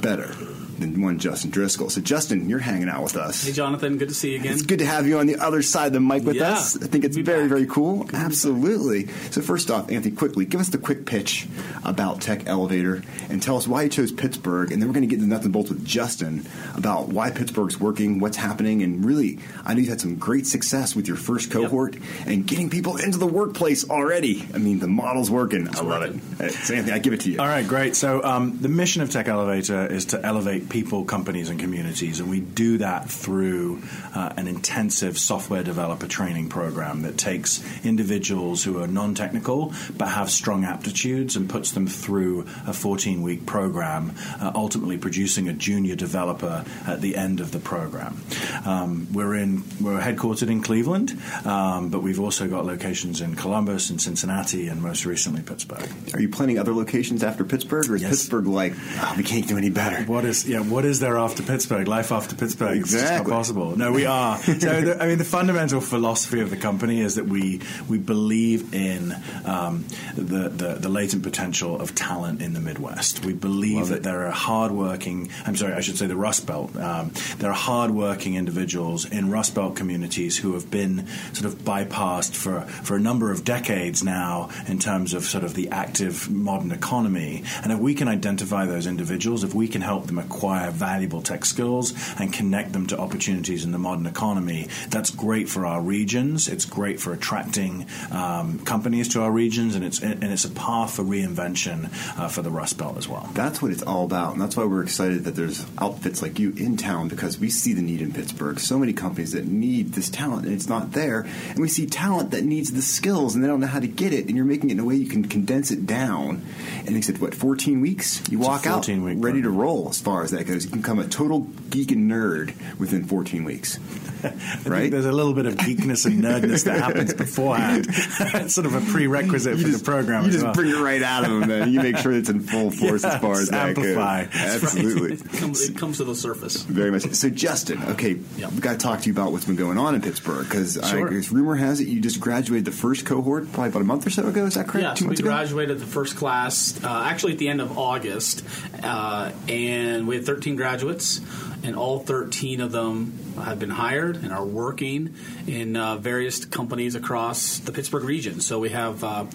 [0.00, 0.34] better
[0.78, 1.90] than one Justin Driscoll.
[1.90, 3.44] So Justin, you're hanging out with us.
[3.44, 4.52] Hey, Jonathan, good to see you again.
[4.52, 6.76] It's good to have you on the other side of the mic with Yeah, us.
[6.82, 7.48] I think it's very, back.
[7.48, 8.08] very cool.
[8.12, 9.06] Absolutely.
[9.30, 11.46] So first off, Anthony, quickly give us the quick pitch
[11.84, 15.14] about Tech Elevator and tell us why you chose Pittsburgh, and then we're going to
[15.14, 19.38] get into nuts and bolts with Justin about why Pittsburgh's working, what's happening, and really,
[19.64, 23.18] I know you've had some great success with your first cohort and getting people into
[23.18, 24.46] the workplace already.
[24.54, 25.68] I mean, the model's working.
[25.74, 26.14] I love it.
[26.38, 27.38] Hey, So Anthony, I give it to you.
[27.38, 27.96] All right, great.
[27.96, 32.28] So um, the mission of Tech Elevator is to elevate people, companies, and communities, and
[32.30, 33.82] we do that through
[34.14, 40.30] uh, an intensive software developer training program that takes individuals who are non-technical but have
[40.30, 46.64] strong aptitudes and puts them through a 14-week program, uh, ultimately producing a junior developer
[46.86, 48.16] at the end of the program.
[48.64, 53.90] Um, we're in we're headquartered in Cleveland, um, but we've also got locations in Columbus
[53.90, 55.88] and Cincinnati, and most recently Pittsburgh.
[56.14, 58.10] Are you planning other locations after Pittsburgh, or is Yes.
[58.10, 60.04] Pittsburgh like, "Ah, we can't do any better?
[60.04, 60.55] What is yeah?
[60.60, 61.88] What is there after Pittsburgh?
[61.88, 62.76] Life after Pittsburgh?
[62.76, 63.30] Exactly.
[63.30, 63.76] not possible.
[63.76, 64.38] No, we are.
[64.38, 68.74] So the, I mean, the fundamental philosophy of the company is that we we believe
[68.74, 69.14] in
[69.44, 69.84] um,
[70.16, 73.24] the, the the latent potential of talent in the Midwest.
[73.24, 74.02] We believe Love that it.
[74.02, 75.30] there are hardworking.
[75.44, 76.74] I'm sorry, I should say the Rust Belt.
[76.76, 82.34] Um, there are hardworking individuals in Rust Belt communities who have been sort of bypassed
[82.34, 86.72] for for a number of decades now in terms of sort of the active modern
[86.72, 87.42] economy.
[87.62, 91.44] And if we can identify those individuals, if we can help them acquire valuable tech
[91.44, 96.48] skills and connect them to opportunities in the modern economy, that's great for our regions.
[96.48, 100.94] It's great for attracting um, companies to our regions, and it's and it's a path
[100.94, 103.28] for reinvention uh, for the Rust Belt as well.
[103.34, 106.52] That's what it's all about, and that's why we're excited that there's outfits like you
[106.56, 108.58] in town because we see the need in Pittsburgh.
[108.58, 112.30] So many companies that need this talent and it's not there, and we see talent
[112.30, 114.70] that needs the skills and they don't know how to get it, and you're making
[114.70, 116.44] it in a way you can condense it down.
[116.86, 118.22] And they said, what, 14 weeks?
[118.30, 120.64] You It's walk out 14-week ready to roll as far as that goes.
[120.64, 123.76] You can become a total geek and nerd within 14 weeks.
[124.26, 124.90] I think Right?
[124.90, 127.86] there's a little bit of geekness and nerdness that happens beforehand.
[127.88, 130.22] it's sort of a prerequisite for the program.
[130.24, 130.54] You as just well.
[130.54, 131.72] bring it right out of them, man.
[131.72, 134.24] You make sure it's in full force as far as Yes, that amplify.
[134.24, 134.32] goes.
[134.32, 135.12] That's Absolutely.
[135.14, 136.62] it, comes, it comes to the surface.
[136.62, 137.02] Very much.
[137.14, 138.50] So, Justin, okay, Yep.
[138.52, 141.08] we've got to talk to you about what's been going on in Pittsburgh because Sure.
[141.30, 144.26] rumor has it you just graduated the first cohort probably about a month or so
[144.26, 144.46] ago.
[144.46, 144.82] Is that correct?
[144.82, 145.28] Yes, Two we months ago.
[145.28, 148.42] graduated the first class uh, actually at the end of August,
[148.82, 151.20] uh, and we had 13 graduates,
[151.62, 155.14] and all 13 of them have been hired and are working
[155.46, 158.40] in uh, various companies across the Pittsburgh region.
[158.40, 159.26] So we have uh,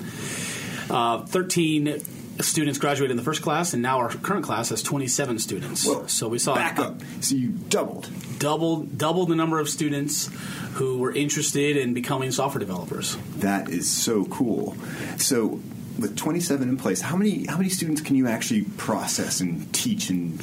[0.90, 2.02] uh, 13
[2.40, 5.86] students graduated in the first class, and now our current class has 27 students.
[5.86, 6.06] Whoa.
[6.08, 7.02] So we saw Back up.
[7.22, 8.10] So you doubled.
[8.40, 10.30] double double the number of students
[10.74, 13.18] who were interested in becoming software developers.
[13.38, 14.76] That is so cool.
[15.18, 15.60] So.
[16.00, 20.10] With 27 in place, how many how many students can you actually process and teach
[20.10, 20.40] and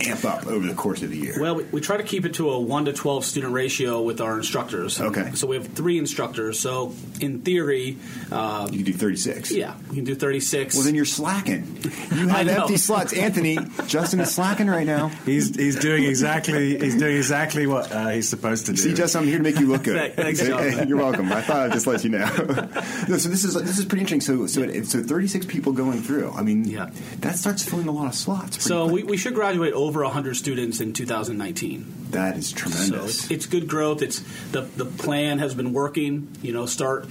[0.00, 1.36] amp up over the course of the year?
[1.40, 4.20] Well, we, we try to keep it to a 1 to 12 student ratio with
[4.20, 5.00] our instructors.
[5.00, 5.32] Okay.
[5.34, 6.58] So we have three instructors.
[6.58, 7.96] So in theory,
[8.30, 9.50] uh, you can do 36.
[9.52, 10.74] yeah, we can do 36.
[10.74, 11.78] Well, then you're slacking.
[12.14, 13.12] You have empty slots.
[13.12, 15.08] Anthony, Justin is slacking right now.
[15.26, 18.78] He's he's doing exactly he's doing exactly what uh, he's supposed to do.
[18.78, 20.14] See, Justin, I'm here to make you look good.
[20.16, 21.32] Thanks, Hey, hey, You're welcome.
[21.32, 22.18] I thought I'd just let you know.
[23.08, 24.20] no, so this is this is pretty interesting.
[24.20, 26.32] So so it, so 36 people going through.
[26.32, 26.90] I mean, Yeah.
[27.20, 28.56] that starts filling a lot of slots.
[28.56, 32.08] pretty so we, we should graduate over 100 students in 2019.
[32.10, 33.22] that is So tremendous.
[33.24, 34.02] it's, it's good growth.
[34.02, 34.20] It's
[34.50, 36.28] the the plan has been working.
[36.42, 37.06] You know, start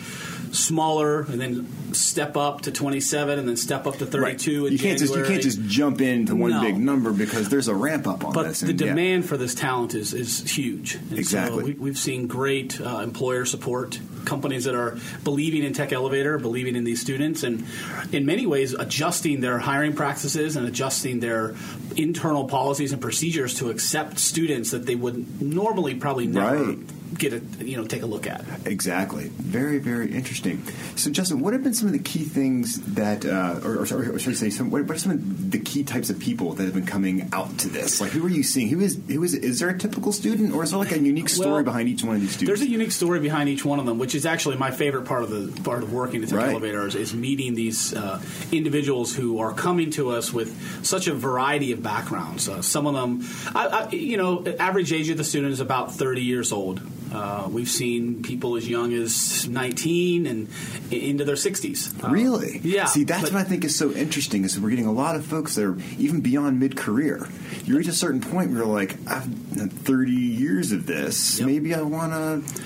[0.51, 4.71] smaller and then step up to 27 and then step up to 32 Right.
[4.73, 6.61] You can't just you can't just jump into one No.
[6.61, 8.59] big number because there's a ramp up on But this.
[8.59, 8.87] the and, yeah.
[8.87, 10.95] demand for this talent is, is huge.
[10.95, 11.59] And Exactly.
[11.61, 16.37] So we, we've seen great uh, employer support, companies that are believing in Tech Elevator,
[16.37, 17.65] believing in these students, and
[18.11, 21.55] in many ways adjusting their hiring practices and adjusting their
[21.95, 26.77] internal policies and procedures to accept students that they would normally probably never Right.
[27.17, 28.43] Get a you know take a look at.
[28.65, 29.27] Exactly.
[29.27, 30.63] Very, very interesting.
[30.95, 34.19] So, Justin, what have been some of the key things that, uh, or, or, or
[34.19, 36.73] should I say, some, what are some of the key types of people that have
[36.73, 38.01] been coming out to this?
[38.01, 38.69] Like, who are you seeing?
[38.69, 39.33] Who is who is?
[39.33, 42.03] Is there a typical student, or is there like a unique story Well, behind each
[42.03, 42.59] one of these students?
[42.59, 45.23] There's a unique story behind each one of them, which is actually my favorite part
[45.23, 46.51] of the part of working at Tech Right.
[46.51, 48.21] Elevators is meeting these uh,
[48.51, 52.47] individuals who are coming to us with such a variety of backgrounds.
[52.47, 55.93] Uh, some of them, I, I, you know, average age of the student is about
[55.93, 56.81] 30 years old.
[57.11, 60.47] Uh, we've seen people as young as 19 and
[60.91, 62.03] into their 60s.
[62.03, 62.59] Uh, Really?
[62.63, 62.85] Yeah.
[62.85, 65.25] See, that's but- what I think is so interesting is we're getting a lot of
[65.25, 67.27] folks that are even beyond mid-career.
[67.65, 71.39] You reach a certain point where you're like, I've done 30 years of this.
[71.39, 71.47] Yep.
[71.47, 72.61] Maybe I want to.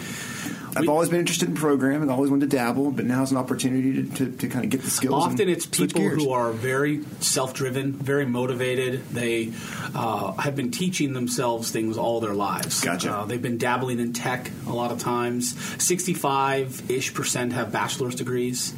[0.76, 2.10] I've always been interested in programming.
[2.10, 4.82] I've always wanted to dabble, but now's an opportunity to, to, to kind of get
[4.82, 5.14] the skills.
[5.24, 9.08] Often it's people who are very self-driven, very motivated.
[9.10, 9.54] They
[9.94, 12.82] uh, have been teaching themselves things all their lives.
[12.82, 13.12] Gotcha.
[13.12, 15.58] Uh, they've been dabbling in tech a lot of times.
[15.82, 18.74] Sixty-five ish percent have bachelor's degrees.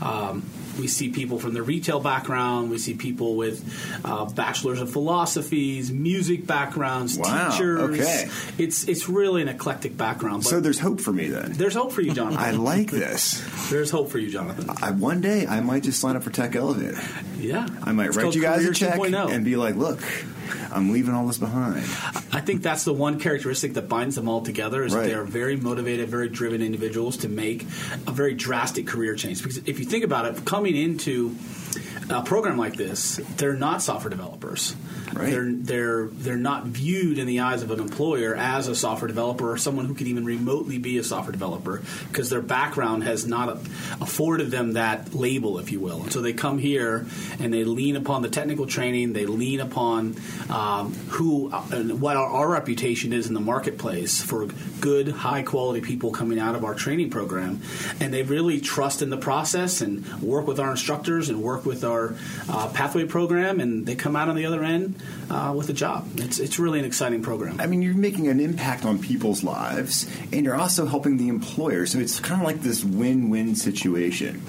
[0.00, 0.42] Um,
[0.78, 2.70] we see people from the retail background.
[2.70, 3.62] We see people with
[4.04, 7.80] uh, bachelors of philosophies, music backgrounds, Wow, teachers.
[8.00, 8.28] okay.
[8.58, 10.42] It's it's really an eclectic background.
[10.44, 11.52] But So there's hope for me then.
[11.52, 12.38] there's hope for you, Jonathan.
[12.40, 13.42] I like this.
[13.70, 14.68] There's hope for you, Jonathan.
[14.82, 17.00] I, one day I might just sign up for Tech Elevator.
[17.42, 19.30] Yeah, I might It's write you guys a check 2.0.
[19.32, 20.00] and be like, "Look,
[20.70, 21.84] I'm leaving all this behind."
[22.32, 25.06] I think that's the one characteristic that binds them all together is Right.
[25.08, 27.66] they are very motivated, very driven individuals to make
[28.06, 29.42] a very drastic career change.
[29.42, 31.34] Because if you think about it, coming into
[32.10, 34.74] a program like this, they're not software developers.
[35.12, 35.30] Right.
[35.30, 39.52] They're they're they're not viewed in the eyes of an employer as a software developer
[39.52, 43.58] or someone who can even remotely be a software developer because their background has not
[44.00, 46.02] afforded them that label, if you will.
[46.02, 47.06] And so they come here
[47.38, 49.12] and they lean upon the technical training.
[49.12, 50.16] They lean upon
[50.48, 54.46] um, who uh, and what our, our reputation is in the marketplace for
[54.80, 57.60] good, high quality people coming out of our training program,
[58.00, 61.84] and they really trust in the process and work with our instructors and work with
[61.84, 61.91] our
[62.48, 64.94] uh, pathway program, and they come out on the other end
[65.30, 66.06] uh, with a job.
[66.16, 67.60] It's it's really an exciting program.
[67.60, 71.86] I mean, you're making an impact on people's lives, and you're also helping the employer.
[71.86, 74.42] So it's kind of like this win-win situation.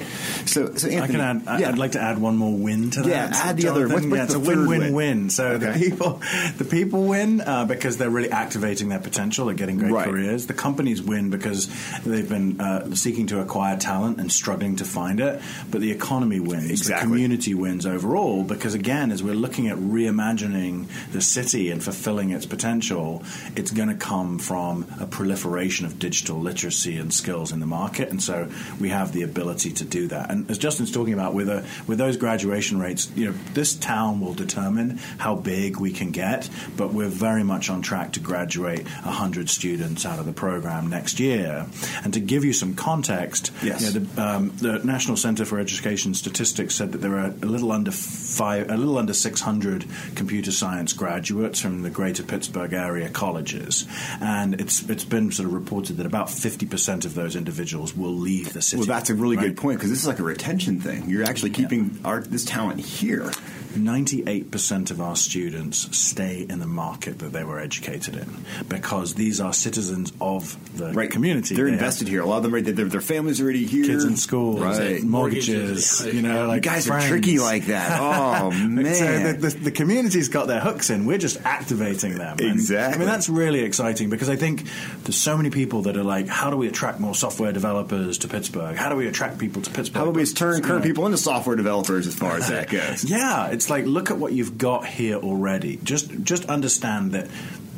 [0.45, 1.47] So, so Anthony, I can add.
[1.47, 1.69] I- yeah.
[1.69, 3.10] I'd like to add one more win to that.
[3.10, 4.93] Yeah, add the other- what's- what's yeah, it's the a win-win-win.
[4.93, 5.29] win?
[5.29, 6.21] So the people,
[6.58, 9.45] the people win uh, because they're really activating their potential.
[9.45, 10.08] They're getting great Right.
[10.08, 10.45] careers.
[10.47, 11.67] The companies win because
[12.06, 15.41] they've been uh, seeking to acquire talent and struggling to find it.
[15.71, 16.69] But the economy wins.
[16.71, 16.93] Exactly.
[17.08, 22.30] The community wins overall because again, as we're looking at reimagining the city and fulfilling
[22.30, 23.24] its potential,
[23.56, 28.10] it's going to come from a proliferation of digital literacy and skills in the market,
[28.10, 28.48] and so
[28.80, 30.30] we have the ability to do that.
[30.30, 34.22] And as Justin's talking about, with a, with those graduation rates, you know, this town
[34.22, 38.86] will determine how big we can get, but we're very much on track to graduate
[38.88, 41.65] 100 students out of the program next year.
[42.04, 43.82] And to give you some context, Yes.
[43.82, 47.45] you know, the, um, the National Center for Education Statistics said that there are a
[47.45, 53.09] little under five, a little under 600 computer science graduates from the Greater Pittsburgh area
[53.09, 53.88] colleges,
[54.21, 58.13] and it's it's been sort of reported that about 50 percent of those individuals will
[58.13, 58.79] leave the city.
[58.79, 59.47] well, that's a really right?
[59.47, 61.09] good point because this is like a retention thing.
[61.09, 63.31] You're actually keeping our this talent here.
[63.73, 69.39] 98% of our students stay in the market that they were educated in because these
[69.41, 71.55] are citizens of the Right, community.
[71.55, 72.21] They're They invested have here.
[72.21, 72.63] A lot of them, right?
[72.63, 73.86] Their, their families are already here.
[73.86, 75.01] Kids in school, right?
[75.03, 76.05] mortgages, Mortgages.
[76.15, 77.05] you know, like you guys friends.
[77.05, 77.99] are tricky like that.
[78.33, 78.93] Oh man!
[78.95, 81.05] So the, the, the community's got their hooks in.
[81.05, 82.38] We're just activating them.
[82.39, 82.95] And, Exactly.
[82.95, 84.63] I mean, that's really exciting because I think
[85.03, 88.27] there's so many people that are like, how do we attract more software developers to
[88.27, 88.75] Pittsburgh?
[88.75, 89.97] How do we attract people to Pittsburgh?
[89.97, 93.03] How do we turn current people into software developers as far as that goes?
[93.13, 95.78] Yeah, it's like look at what you've got here already.
[95.78, 97.30] Just just understand that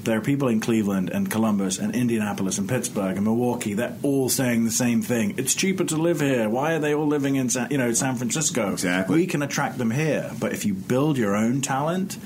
[0.06, 3.74] there are people in Cleveland and Columbus and Indianapolis and Pittsburgh and Milwaukee.
[3.74, 5.34] They're all saying the same thing.
[5.38, 6.48] It's cheaper to live here.
[6.50, 8.72] Why are they all living in San, you know San Francisco?
[8.72, 9.18] Exactly.
[9.18, 12.18] We can attract them here, but if you build your own talent,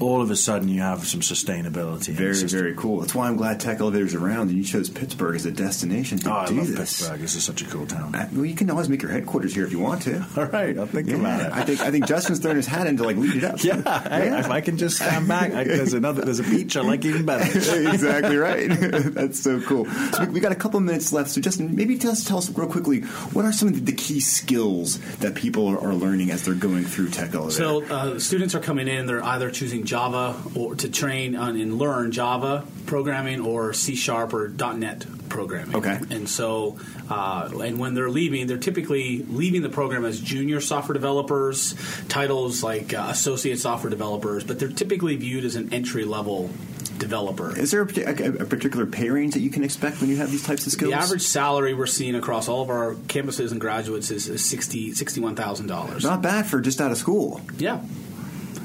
[0.00, 2.08] all of a sudden you have some sustainability.
[2.08, 3.00] in Very, very cool.
[3.00, 6.30] That's why I'm glad Tech Elevator's around, and you chose Pittsburgh as a destination to
[6.30, 6.78] Oh, I do this.
[7.00, 7.20] Pittsburgh.
[7.20, 8.14] This is such a cool town.
[8.14, 10.24] Uh, Well, you can always make your headquarters here if you want to.
[10.36, 11.52] All right, I'll think Yeah, about it.
[11.52, 13.62] I think I think Justin's throwing his hat in to like lead it up.
[13.64, 16.22] yeah, hey, if I can just stand back, I, there's another.
[16.22, 17.44] There's a beach I like even better.
[17.88, 18.68] exactly right.
[18.68, 19.86] That's so cool.
[19.86, 21.30] So we, we got a couple minutes left.
[21.30, 23.00] So Justin, maybe tell us, tell us real quickly
[23.32, 26.54] what are some of the, the key skills that people are, are learning as they're
[26.54, 27.50] going through Tech Elevator?
[27.50, 29.06] So uh, students are coming in.
[29.06, 34.32] They're either choosing Java or to train on and learn Java programming or C Sharp
[34.34, 35.76] or .NET programming.
[35.76, 35.98] Okay.
[36.10, 36.78] And so,
[37.10, 41.74] uh, and when they're leaving, they're typically leaving the program as junior software developers,
[42.08, 46.50] titles like uh, associate software developers, but they're typically viewed as an entry level
[46.98, 47.58] developer.
[47.58, 50.30] Is there a, a, a particular pay range that you can expect when you have
[50.30, 50.92] these types of skills?
[50.92, 54.92] The average salary we're seeing across all of our campuses and graduates is, is sixty
[54.92, 56.04] sixty one thousand dollars.
[56.04, 57.40] Not bad for just out of school.
[57.58, 57.80] Yeah.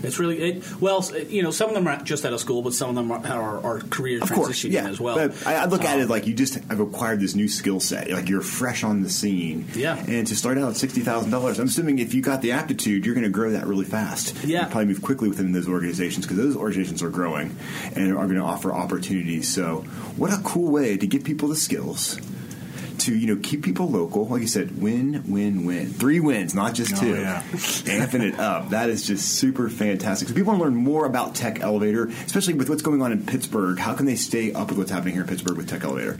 [0.03, 2.73] It's really it, well, you know, some of them are just out of school, but
[2.73, 4.87] some of them are, are, are career Of course, transitioning yeah.
[4.89, 5.15] as well.
[5.15, 7.79] But I, I look at Um, it like you just have acquired this new skill
[7.79, 8.09] set.
[8.09, 9.65] Like you're fresh on the scene.
[9.75, 9.97] Yeah.
[9.97, 13.05] And to start out at sixty thousand dollars, I'm assuming if you got the aptitude,
[13.05, 14.35] you're going to grow that really fast.
[14.43, 14.65] Yeah.
[14.65, 17.55] You probably move quickly within those organizations because those organizations are growing
[17.95, 19.53] and are going to offer opportunities.
[19.53, 19.81] So,
[20.17, 22.19] what a cool way to get people the skills.
[23.09, 25.87] To you know, keep people local, like you said, win, win, win.
[25.87, 27.15] Three wins, not just Oh, two.
[27.15, 27.41] yeah.
[27.41, 28.69] Amping it up.
[28.69, 30.27] That is just super fantastic.
[30.27, 33.25] So people want to learn more about Tech Elevator, especially with what's going on in
[33.25, 33.79] Pittsburgh.
[33.79, 36.19] How can they stay up with what's happening here in Pittsburgh with Tech Elevator?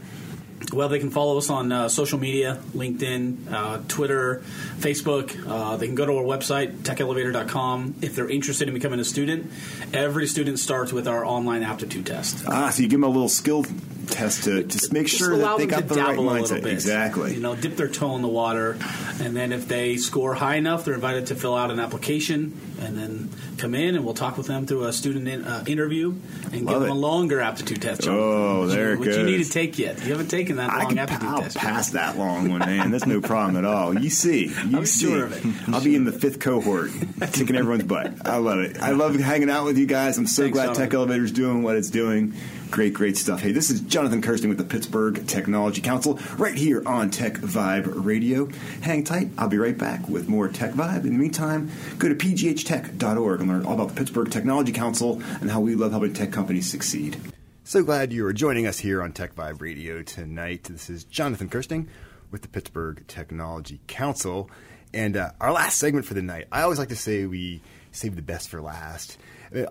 [0.74, 4.44] Well, they can follow us on uh, social media LinkedIn, uh, Twitter,
[4.78, 5.36] Facebook.
[5.48, 7.96] Uh, they can go to our website, techelevator.com.
[8.02, 9.52] If they're interested in becoming a student,
[9.94, 12.46] every student starts with our online aptitude test.
[12.48, 13.66] Ah, so you give them a little skill
[14.10, 16.66] test to just make Just sure that they got the right dabble a little mindset.
[16.66, 17.36] Exactly.
[17.36, 18.78] You know, dip their toe in the water,
[19.22, 22.98] and then if they score high enough, they're invited to fill out an application, and
[22.98, 26.14] then come in, and we'll talk with them through a student in, uh, interview,
[26.52, 28.08] and Love give them a longer aptitude test.
[28.08, 30.04] Oh, which there you, it which you need to take yet.
[30.04, 31.58] You haven't taken that I long can aptitude I'll test.
[31.58, 32.92] pass that long one, man.
[32.92, 33.98] That's no problem at all.
[34.00, 35.08] You see, you I'm see.
[35.08, 35.74] sure of it.
[35.74, 36.92] I'll be in the fifth cohort,
[37.34, 38.26] kicking everyone's butt.
[38.26, 38.80] I love it.
[38.82, 40.18] I love hanging out with you guys.
[40.18, 40.76] I'm so Thanks, glad.
[40.76, 42.34] Tech Elevator's doing what it's doing.
[42.72, 43.42] Great, great stuff.
[43.42, 48.48] Hey, this is Jonathan Kersting with the Pittsburgh Technology Council, right here on TechVibe Radio.
[48.82, 49.30] Hang tight.
[49.40, 51.04] I'll be right back with more TechVibe.
[51.04, 55.50] In the meantime, go to pghtech.org and learn all about the Pittsburgh Technology Council and
[55.50, 57.20] how we love helping tech companies succeed.
[57.64, 60.66] So glad you are joining us here on TechVibe Radio tonight.
[60.66, 61.90] This is Jonathan Kersting
[62.30, 64.50] with the Pittsburgh Technology Council.
[64.94, 68.16] And uh, our last segment for the night, I always like to say we save
[68.16, 69.18] the best for last.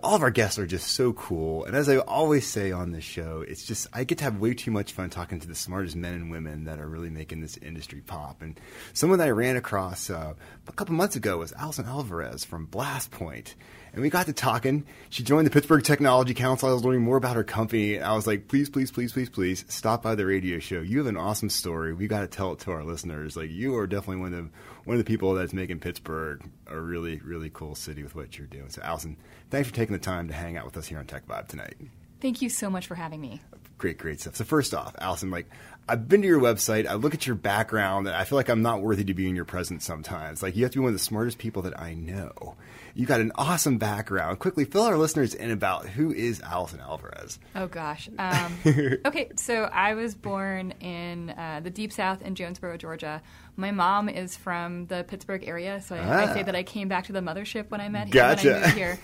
[0.03, 1.63] All of our guests are just so cool.
[1.63, 4.53] And as I always say on this show, it's just, I get to have way
[4.53, 7.57] too much fun talking to the smartest men and women that are really making this
[7.57, 8.41] industry pop.
[8.41, 8.59] And
[8.93, 10.33] someone that I ran across uh,
[10.67, 13.53] a couple months ago was Alison Alvarez from BlastPoint.
[13.93, 14.85] And we got to talking.
[15.09, 16.69] She joined the Pittsburgh Technology Council.
[16.69, 17.99] I was learning more about her company.
[17.99, 20.81] I was like, please, please, please, please, please stop by the radio show.
[20.81, 21.93] You have an awesome story.
[21.93, 23.35] We got to tell it to our listeners.
[23.35, 24.49] Like you are definitely one of the,
[24.85, 28.47] one of the people that's making Pittsburgh a really, really cool city with what you're
[28.47, 28.69] doing.
[28.69, 29.17] So, Alison,
[29.49, 31.75] thanks for taking the time to hang out with us here on TechVibe tonight.
[32.21, 33.41] Thank you so much for having me.
[33.77, 34.35] Great, great stuff.
[34.35, 35.49] So first off, Alison, like
[35.89, 38.61] I've been to your website, I look at your background, and I feel like I'm
[38.61, 40.43] not worthy to be in your presence sometimes.
[40.43, 42.55] Like you have to be one of the smartest people that I know.
[42.93, 44.39] You got an awesome background.
[44.39, 47.39] Quickly fill our listeners in about who is Alison Alvarez.
[47.55, 48.07] Oh gosh.
[48.19, 48.57] Um,
[49.05, 53.21] okay, so I was born in uh, the deep south in Jonesboro, Georgia.
[53.59, 56.43] My mom is from the Pittsburgh area, so I, I say Ah.
[56.43, 58.47] that I came back to the mothership when I met Gotcha.
[58.47, 58.99] when I moved here.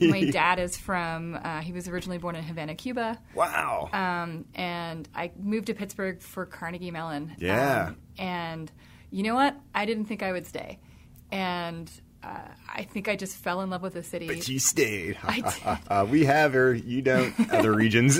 [0.10, 1.34] My dad is from.
[1.42, 3.18] Uh, he was originally born in Havana, Cuba.
[3.34, 3.88] Wow.
[3.92, 7.34] Um, and I moved to Pittsburgh for Carnegie Mellon.
[7.38, 7.86] Yeah.
[7.88, 8.72] Um, and
[9.10, 9.56] you know what?
[9.74, 10.78] I didn't think I would stay.
[11.32, 11.90] And
[12.24, 14.26] uh, I think I just fell in love with the city.
[14.26, 15.18] but you stayed.
[15.22, 16.74] I uh, we have her.
[16.74, 17.34] You don't.
[17.52, 18.18] Other regions.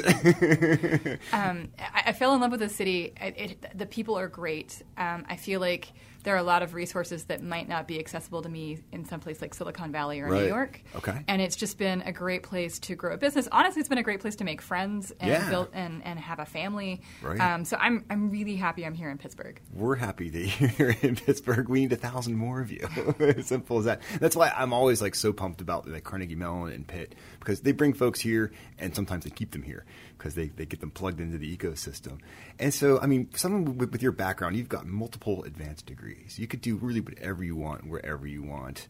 [1.33, 3.13] um, I, I fell in love with the city.
[3.21, 4.83] It, it, the people are great.
[4.97, 5.93] Um, I feel like
[6.25, 9.21] there are a lot of resources that might not be accessible to me in some
[9.21, 10.43] place like Silicon Valley or Right.
[10.43, 10.83] New York.
[10.97, 11.23] Okay.
[11.29, 13.47] And it's just been a great place to grow a business.
[13.53, 15.49] Honestly, it's been a great place to make friends and Yeah.
[15.49, 17.03] build and, and have a family.
[17.23, 17.39] Right.
[17.41, 19.61] Um, so I'm I'm really happy I'm here in Pittsburgh.
[19.73, 21.69] We're happy that you're here in Pittsburgh.
[21.69, 22.89] We need a thousand more of you.
[23.21, 24.03] as simple as that.
[24.19, 27.73] That's why I'm always like so pumped about like Carnegie Mellon and Pitt because they
[27.73, 29.85] bring folks here and sometimes they keep them here
[30.17, 32.19] because they, they get them plugged into the ecosystem.
[32.59, 36.39] And so, I mean, someone with, with your background, you've got multiple advanced degrees.
[36.39, 38.89] You could do really whatever you want, wherever you want.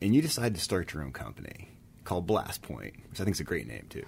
[0.00, 1.70] And you decide to start your own company
[2.04, 4.02] called BlastPoint, which I think is a great name too.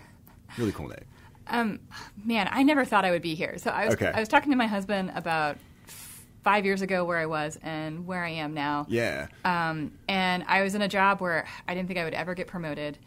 [0.59, 1.05] Really cool name.
[1.47, 1.81] Um,
[2.25, 3.59] man, I never thought I would be here.
[3.59, 4.11] So I was Okay.
[4.13, 5.59] I was talking to my husband about
[6.43, 8.87] five years ago where I was and where I am now.
[8.89, 9.29] Yeah.
[9.45, 12.49] Um, and I was in a job where I didn't think I would ever get
[12.49, 12.99] promoted.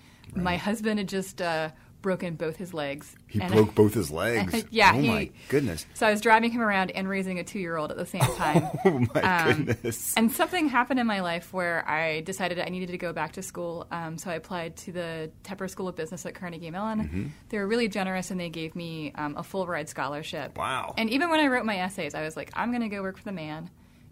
[0.44, 1.70] My husband had just uh,
[2.02, 3.16] broken both his legs.
[3.28, 4.64] He broke both his legs.
[4.70, 5.86] yeah, Oh he, my goodness.
[5.96, 8.70] So I was driving him around and raising a two-year-old at the same time.
[8.86, 10.14] Oh my Um, goodness.
[10.16, 13.42] And something happened in my life where I decided I needed to go back to
[13.42, 13.88] school.
[13.92, 17.00] Um, so I applied to the Tepper School of Business at Carnegie Mellon.
[17.00, 17.26] Mm-hmm.
[17.50, 20.58] They were really generous and they gave me um, a full ride scholarship.
[20.58, 20.94] Wow.
[20.98, 23.18] And even when I wrote my essays, I was like, I'm going to go work
[23.18, 23.70] for the man.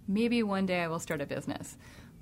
[0.08, 1.78] Maybe one day I will start a business.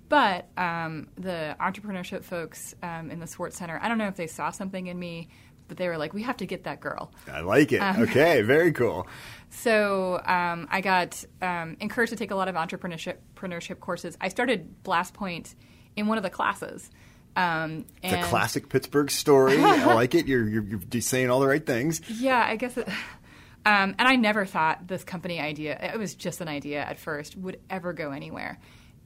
[0.10, 4.28] But um, the entrepreneurship folks um, in the Swartz Center, I don't know if they
[4.28, 5.30] saw something in me,
[5.68, 7.12] but they were like, we have to get that girl.
[7.32, 7.80] I like it.
[7.80, 9.08] Um, okay, very cool.
[9.50, 14.18] So um, I got um, encouraged to take a lot of entrepreneurship, entrepreneurship courses.
[14.22, 15.56] I started BlastPoint
[15.96, 16.90] in one of the classes.
[17.36, 19.58] Um, It's a classic Pittsburgh story.
[19.64, 20.28] I like it.
[20.28, 22.02] You're, you're you're saying all the right things.
[22.10, 22.78] Yeah, I guess.
[22.78, 22.88] It,
[23.66, 27.36] um, and I never thought this company idea, it was just an idea at first,
[27.36, 28.60] would ever go anywhere.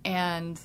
[0.03, 0.60] And,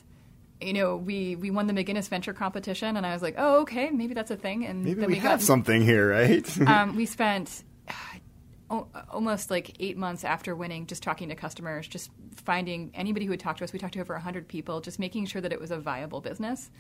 [0.63, 3.91] you know, we, we won the McGinnis Venture competition, and I was like, oh, okay,
[3.91, 4.65] maybe that's a thing.
[4.67, 6.61] And Maybe then we, we have got, something here, right?
[6.67, 12.11] um, we spent uh, almost like eight months after winning just talking to customers, just
[12.37, 13.73] finding anybody who would talk to us.
[13.73, 16.71] We talked to over 100 people, just making sure that it was a viable business.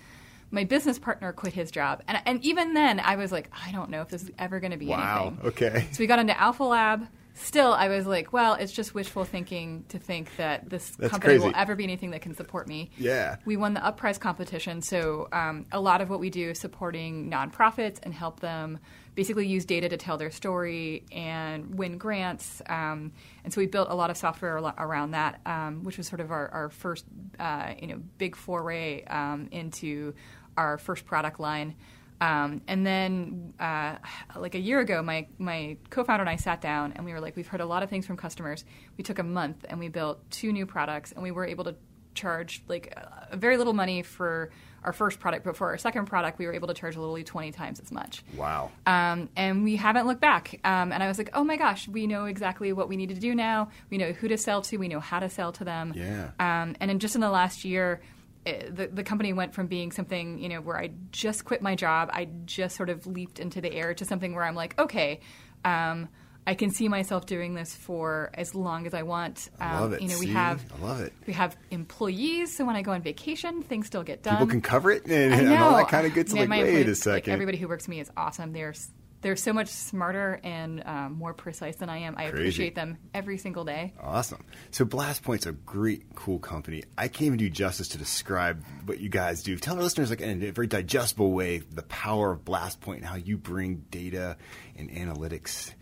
[0.50, 2.02] My business partner quit his job.
[2.08, 4.72] And, and even then, I was like, I don't know if this is ever going
[4.72, 5.28] to be wow.
[5.28, 5.46] anything.
[5.48, 5.88] Okay.
[5.92, 7.08] So we got into AlphaLab.
[7.34, 11.38] Still, I was like, well, it's just wishful thinking to think that this That's company
[11.38, 12.90] will ever be anything that can support me.
[12.98, 13.36] Yeah.
[13.44, 17.30] We won the UpPrize competition, so um, a lot of what we do is supporting
[17.30, 18.78] nonprofits and help them
[19.14, 22.62] basically use data to tell their story and win grants.
[22.68, 23.12] Um,
[23.44, 26.30] and so we built a lot of software around that, um, which was sort of
[26.30, 27.04] our, our first,
[27.38, 30.14] uh, you know, big foray um, into
[30.56, 31.74] our first product line.
[32.22, 33.96] Um, and then, uh,
[34.36, 37.20] like a year ago, my, my co founder and I sat down and we were
[37.20, 38.64] like, we've heard a lot of things from customers.
[38.96, 41.74] We took a month and we built two new products, and we were able to
[42.14, 44.50] charge like uh, very little money for
[44.84, 47.52] our first product, but for our second product, we were able to charge literally 20
[47.52, 48.24] times as much.
[48.36, 48.70] Wow.
[48.86, 50.60] Um, and we haven't looked back.
[50.64, 53.14] Um, and I was like, oh my gosh, we know exactly what we need to
[53.14, 53.70] do now.
[53.90, 54.76] We know who to sell to.
[54.76, 55.92] We know how to sell to them.
[55.94, 56.30] Yeah.
[56.40, 58.00] Um, and in just in the last year,
[58.44, 62.10] the, the company went from being something you know where I just quit my job,
[62.12, 65.20] I just sort of leaped into the air to something where I'm like, okay,
[65.64, 66.08] um,
[66.44, 69.48] I can see myself doing this for as long as I want.
[69.60, 70.02] Um, I love it.
[70.02, 70.32] You know, we See?
[70.32, 71.12] have I love it.
[71.26, 74.36] we have employees, so when I go on vacation, things still get done.
[74.36, 76.32] People can cover it and, and all that kind of good.
[76.32, 77.12] Man, like, wait a second.
[77.12, 78.52] Like, everybody who works for me is awesome.
[78.52, 78.74] They're
[79.22, 82.14] they're so much smarter and um, more precise than I am.
[82.16, 82.36] I Crazy.
[82.38, 83.94] appreciate them every single day.
[84.00, 84.44] Awesome.
[84.70, 86.82] So BlastPoint's a great, cool company.
[86.98, 89.56] I can't even do justice to describe what you guys do.
[89.56, 93.16] Tell our listeners, like in a very digestible way, the power of BlastPoint and how
[93.16, 94.36] you bring data
[94.76, 95.72] and analytics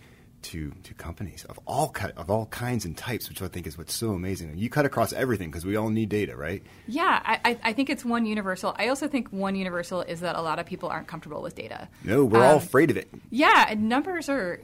[0.42, 3.94] to to companies of all of all kinds and types, which I think is what's
[3.94, 4.56] so amazing.
[4.56, 6.62] You cut across everything because we all need data, right?
[6.86, 8.74] Yeah, I, I, think it's one universal.
[8.78, 11.88] I also think one universal is that a lot of people aren't comfortable with data.
[12.04, 13.08] No, we're all Um, afraid of it.
[13.30, 14.60] Yeah, numbers are,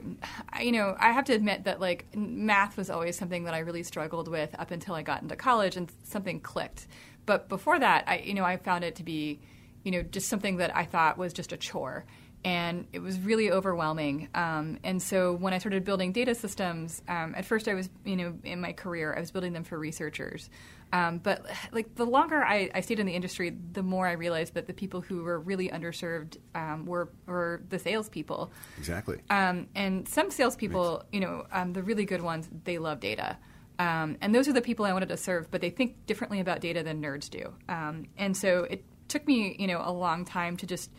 [0.61, 3.83] you know, I have to admit that like math was always something that I really
[3.83, 6.87] struggled with up until I got into college and something clicked.
[7.25, 9.39] But before that, I, you know, I found it to be,
[9.83, 12.05] you know, just something that I thought was just a chore.
[12.47, 14.29] And it was really overwhelming.
[14.33, 18.15] Um, and so when I started building data systems, um, at first I was, you
[18.15, 20.49] know, in my career, I was building them for researchers.
[20.93, 24.53] Um, but like the longer I, I stayed in the industry, the more I realized
[24.53, 28.49] that the people who were really underserved um, were were the salespeople.
[28.77, 29.17] Exactly.
[29.29, 33.37] Um, and some salespeople, you know, um, the really good ones, they love data.
[33.77, 36.61] Um, and those are the people I wanted to serve, but they think differently about
[36.61, 37.53] data than nerds do.
[37.67, 40.91] Um, and so it took me, you know, a long time to just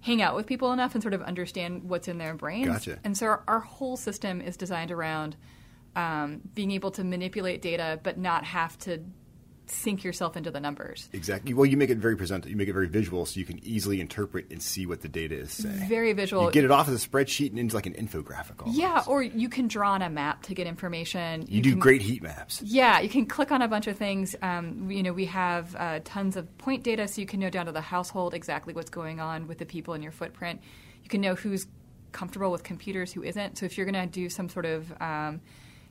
[0.00, 2.66] hang out with people enough and sort of understand what's in their brains.
[2.66, 2.98] Gotcha.
[3.04, 5.36] And so our, our whole system is designed around
[5.94, 9.02] um, being able to manipulate data, but not have to
[9.70, 11.08] sink yourself into the numbers.
[11.12, 11.54] Exactly.
[11.54, 12.46] Well, you make it very present.
[12.46, 15.34] You make it very visual, so you can easily interpret and see what the data
[15.36, 15.88] is saying.
[15.88, 16.44] Very visual.
[16.44, 18.60] You get it off of the spreadsheet and into like an infographic.
[18.60, 18.78] Almost.
[18.78, 21.46] Yeah, or you can draw on a map to get information.
[21.48, 22.62] You, do can- great heat maps.
[22.62, 24.36] Yeah, you can click on a bunch of things.
[24.42, 27.66] Um, you know, we have uh, tons of point data, so you can know down
[27.66, 30.60] to the household exactly what's going on with the people in your footprint.
[31.02, 31.66] You can know who's
[32.12, 33.58] comfortable with computers, who isn't.
[33.58, 35.40] So if you're going to do some sort of, um,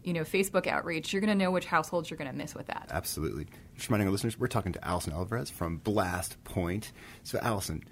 [0.04, 2.68] you know, Facebook outreach, you're going to know which households you're going to miss with
[2.68, 2.90] that.
[2.92, 3.48] Absolutely.
[3.76, 6.92] Just reminding our listeners, we're talking to Alison Alvarez from BlastPoint.
[7.24, 7.84] So, Alison,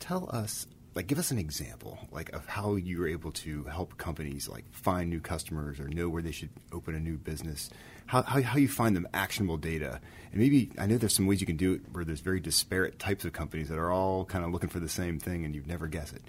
[0.00, 3.96] tell us, like, give us an example, like, of how you were able to help
[3.96, 7.70] companies, like, find new customers or know where they should open a new business.
[8.06, 10.00] How, how, how you find them actionable data.
[10.32, 12.98] And maybe, I know there's some ways you can do it where there's very disparate
[12.98, 15.66] types of companies that are all kind of looking for the same thing and you'd
[15.66, 16.22] never guess it.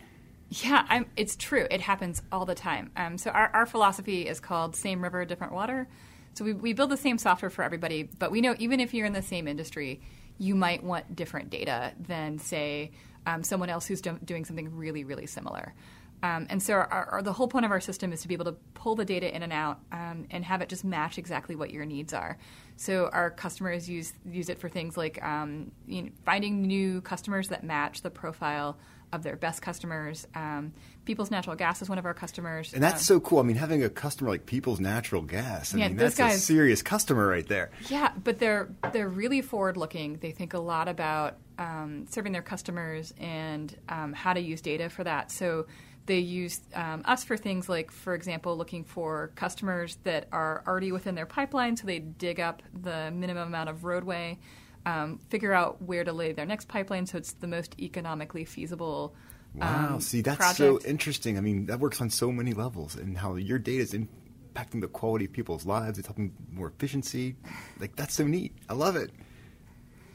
[0.62, 1.66] Yeah, I'm, it's true.
[1.72, 2.92] It happens all the time.
[2.96, 5.88] Um, so our, our philosophy is called same river, different water.
[6.36, 9.08] So we, we build the same software for everybody, but we know even if you're
[9.08, 10.02] in the same industry,
[10.38, 12.92] you might want different data than, say,
[13.26, 15.74] um, someone else who's do- doing something really, really similar.
[16.22, 18.46] Um, and so our, our, the whole point of our system is to be able
[18.46, 21.72] to pull the data in and out um, and have it just match exactly what
[21.72, 22.38] your needs are.
[22.76, 27.50] So our customers use use it for things like um, you know, finding new customers
[27.50, 28.78] that match the profile
[29.14, 30.28] of their best customers.
[30.36, 30.74] Um,
[31.06, 32.74] People's Natural Gas is one of our customers.
[32.74, 33.40] And that's Um, so cool.
[33.40, 36.82] I mean, having a customer like People's Natural Gas, I Yeah, mean, that's a serious
[36.82, 37.72] customer right there.
[37.90, 40.18] Yeah, but they're they're really forward looking.
[40.18, 44.90] They think a lot about um, serving their customers and um, how to use data
[44.90, 45.32] for that.
[45.32, 45.68] So
[46.06, 50.92] they use um, us for things like, for example, looking for customers that are already
[50.92, 54.38] within their pipeline, so they dig up the minimum amount of roadway,
[54.86, 59.16] um, figure out where to lay their next pipeline, so it's the most economically feasible.
[59.56, 59.94] Wow.
[59.96, 60.58] um, See, that's project.
[60.58, 61.38] so interesting.
[61.38, 64.88] I mean, that works on so many levels, and how your data is impacting the
[64.88, 66.00] quality of people's lives.
[66.00, 67.36] It's helping more efficiency.
[67.80, 68.54] Like that's so neat.
[68.70, 69.12] I love it.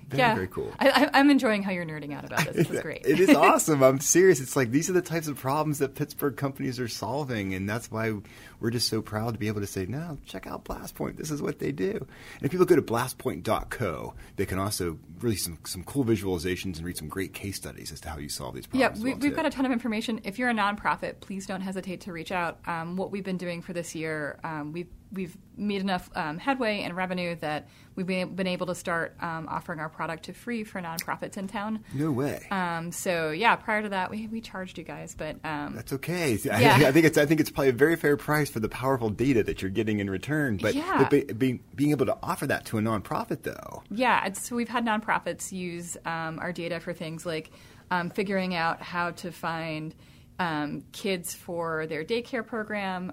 [0.08, 0.72] Very, yeah, very cool.
[0.78, 2.56] I, I'm enjoying how you're nerding out about this.
[2.56, 3.04] This is great.
[3.04, 3.82] it is awesome.
[3.82, 4.40] I'm serious.
[4.40, 7.90] It's like these are the types of problems that Pittsburgh companies are solving, and that's
[7.90, 8.14] why
[8.60, 11.16] we're just so proud to be able to say, "No, check out BlastPoint.
[11.18, 15.36] This is what they do." And if people go to blastpoint.co, they can also really
[15.36, 18.54] some some cool visualizations and read some great case studies as to how you solve
[18.54, 19.04] these Yeah, problems.
[19.04, 19.36] we, well, we've too.
[19.36, 20.20] got a ton of information.
[20.24, 22.58] If you're a nonprofit, please don't hesitate to reach out.
[22.66, 26.80] Um, what we've been doing for this year, um, we've we've made enough um, headway
[26.82, 30.64] and revenue that we've been, been able to start um, offering our product to free
[30.64, 31.82] for nonprofits in town.
[31.94, 32.46] no way.
[32.50, 36.36] Um, so yeah, prior to that, we, we charged you guys, but um, That's okay.
[36.36, 36.74] See, I, Yeah.
[36.88, 39.42] I think it's I think it's probably a very fair price for the powerful data
[39.44, 40.58] that you're getting in return.
[40.58, 40.98] But, Yeah.
[40.98, 44.56] but be, being being able to offer that to a nonprofit, though, Yeah, it's, so
[44.56, 47.50] we've had nonprofits use um, our data for things like
[47.90, 49.94] um, figuring out how to find
[50.38, 53.12] um, kids for their daycare program.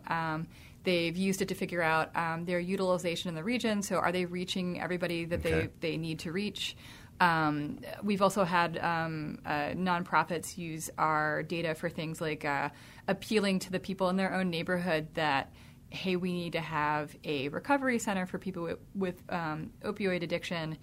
[0.86, 3.82] They've used it to figure out um, their utilization in the region.
[3.82, 5.70] So, are they reaching everybody that Okay.
[5.82, 6.78] they, they need to reach?
[7.20, 12.70] Um, we've also had um, uh, nonprofits use our data for things like uh,
[13.08, 15.52] appealing to the people in their own neighborhood that
[15.92, 20.78] hey, we need to have a recovery center for people with, with um, opioid addiction.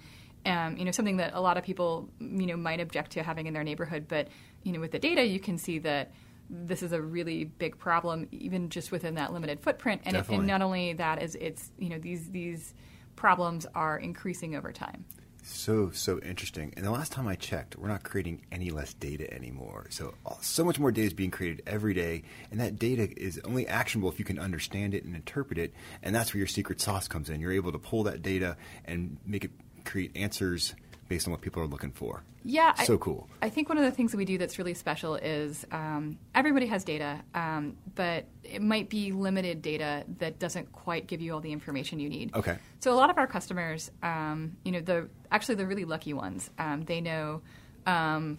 [0.47, 3.47] Um, you know, something that a lot of people, you know, might object to having
[3.47, 4.07] in their neighborhood.
[4.09, 4.29] But,
[4.63, 6.13] you know, with the data, you can see that
[6.55, 10.03] this is a really big problem, even just within that limited footprint.
[10.05, 12.75] And, it, and not only that is it's, you know, these, these
[13.17, 15.05] problems are increasing over time.
[15.43, 16.73] so so interesting.
[16.77, 19.87] And the last time I checked, we're not creating any less data anymore.
[19.91, 23.67] So so much more data is being created every day, and that data is only
[23.67, 25.73] actionable if you can understand it and interpret it.
[26.03, 27.41] And that's where your secret sauce comes in.
[27.41, 29.51] You're able to pull that data and make it
[29.85, 30.75] create answers
[31.13, 32.23] based on what people are looking for.
[32.43, 33.29] Yeah, I- so cool.
[33.43, 36.65] I think one of the things that we do that's really special is um, everybody
[36.69, 41.41] has data, um, but it might be limited data that doesn't quite give you all
[41.41, 42.35] the information you need.
[42.35, 42.57] Okay.
[42.81, 46.49] So a lot of our customers, um, you know, the actually the really lucky ones,
[46.59, 47.43] um, they know
[47.87, 48.39] um,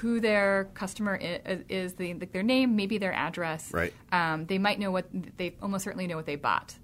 [0.00, 3.72] who their customer is, is the, like their name, maybe their address.
[3.72, 3.92] Right.
[4.12, 5.06] Um, they might know what
[5.38, 6.76] they almost certainly know what they bought,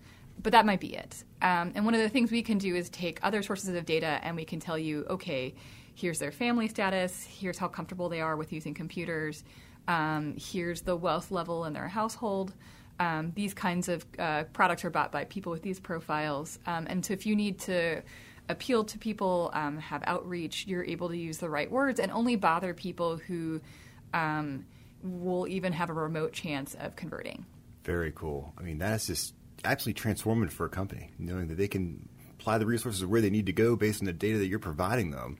[0.42, 1.24] but that might be it.
[1.42, 4.20] Um, and one of the things we can do is take other sources of data
[4.22, 5.54] and we can tell you, okay,
[5.94, 9.44] here's their family status, here's how comfortable they are with using computers,
[9.88, 12.54] um, here's the wealth level in their household.
[13.00, 16.58] Um, these kinds of uh, products are bought by people with these profiles.
[16.66, 18.02] Um, and so if you need to
[18.48, 22.36] appeal to people, um, have outreach, you're able to use the right words and only
[22.36, 23.60] bother people who
[24.14, 24.66] um,
[25.02, 27.44] will even have a remote chance of converting.
[27.84, 28.52] Very cool.
[28.58, 29.34] I mean, that's just
[29.64, 33.46] absolutely transformative for a company, knowing that they can apply the resources where they need
[33.46, 35.38] to go based on the data that you're providing them.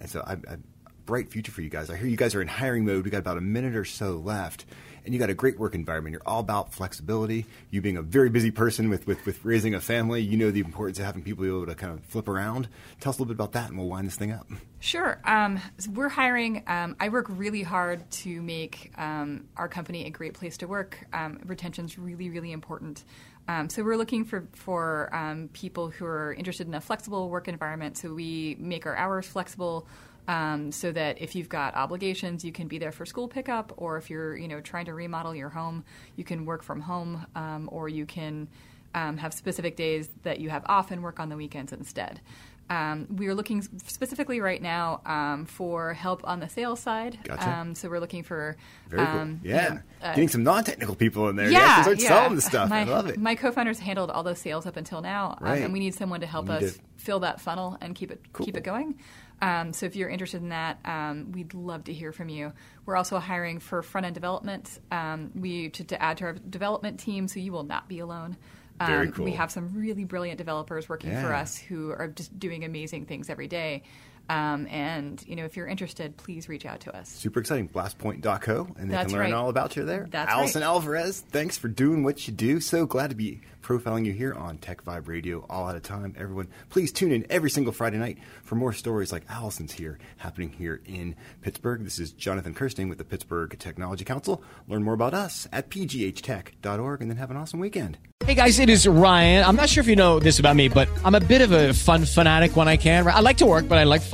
[0.00, 0.56] And so, I, I,
[1.04, 1.90] bright future for you guys.
[1.90, 3.04] I hear you guys are in hiring mode.
[3.04, 4.64] We got about a minute or so left,
[5.04, 6.12] and you got a great work environment.
[6.12, 7.46] You're all about flexibility.
[7.70, 10.60] You being a very busy person with, with, with raising a family, you know the
[10.60, 12.68] importance of having people be able to kind of flip around.
[13.00, 14.48] Tell us a little bit about that, and we'll wind this thing up.
[14.80, 15.20] Sure.
[15.24, 16.62] Um, so we're hiring.
[16.66, 21.06] Um, I work really hard to make um, our company a great place to work.
[21.12, 23.04] Um, retention's really, really important.
[23.46, 27.48] Um, so we're looking for for um, people who are interested in a flexible work
[27.48, 27.98] environment.
[27.98, 29.86] So we make our hours flexible.
[30.26, 33.98] Um, so that if you've got obligations, you can be there for school pickup, or
[33.98, 35.84] if you're, you know, trying to remodel your home,
[36.16, 38.48] you can work from home, um, or you can
[38.94, 42.22] um, have specific days that you have off and work on the weekends instead.
[42.70, 47.18] Um, we are looking specifically right now um, for help on the sales side.
[47.24, 47.48] Gotcha.
[47.48, 48.56] Um, so we're looking for
[48.88, 49.50] Very um, cool.
[49.50, 49.68] you Yeah.
[49.68, 51.50] know, uh, Getting some non technical people in there.
[51.50, 52.08] yeah, to start yeah.
[52.08, 52.70] selling the stuff.
[52.70, 53.18] My, I love it.
[53.18, 55.62] My co-founders handled all those sales up until now, um, Right.
[55.62, 58.46] and we need someone to help us to- fill that funnel and keep it Cool.
[58.46, 58.98] keep it going.
[59.42, 62.52] Um, so if you're interested in that, um, we'd love to hear from you.
[62.86, 64.78] We're also hiring for front end development.
[64.90, 68.36] Um, we to, to add to our development team, so you will not be alone.
[68.80, 69.24] Um, Very cool.
[69.24, 73.30] We have some really brilliant developers working for us who are just doing amazing things
[73.30, 73.82] every day.
[74.28, 77.08] Um, and you know, if you're interested, please reach out to us.
[77.08, 77.68] Super exciting.
[77.68, 79.34] Blastpoint.co, and they That's can learn right.
[79.34, 80.06] all about you there.
[80.10, 80.68] That's Alison right.
[80.68, 82.60] Alvarez, thanks for doing what you do.
[82.60, 86.14] So glad to be profiling you here on TechVibe Radio all at a time.
[86.18, 90.50] Everyone, please tune in every single Friday night for more stories like Alison's here, happening
[90.50, 91.82] here in Pittsburgh.
[91.82, 94.42] This is Jonathan Kersting with the Pittsburgh Technology Council.
[94.68, 97.98] Learn more about us at pghtech.org, and then have an awesome weekend.
[98.24, 99.44] Hey guys, it is Ryan.
[99.44, 101.74] I'm not sure if you know this about me, but I'm a bit of a
[101.74, 103.06] fun fanatic when I can.
[103.06, 104.13] I like to work, but I like fun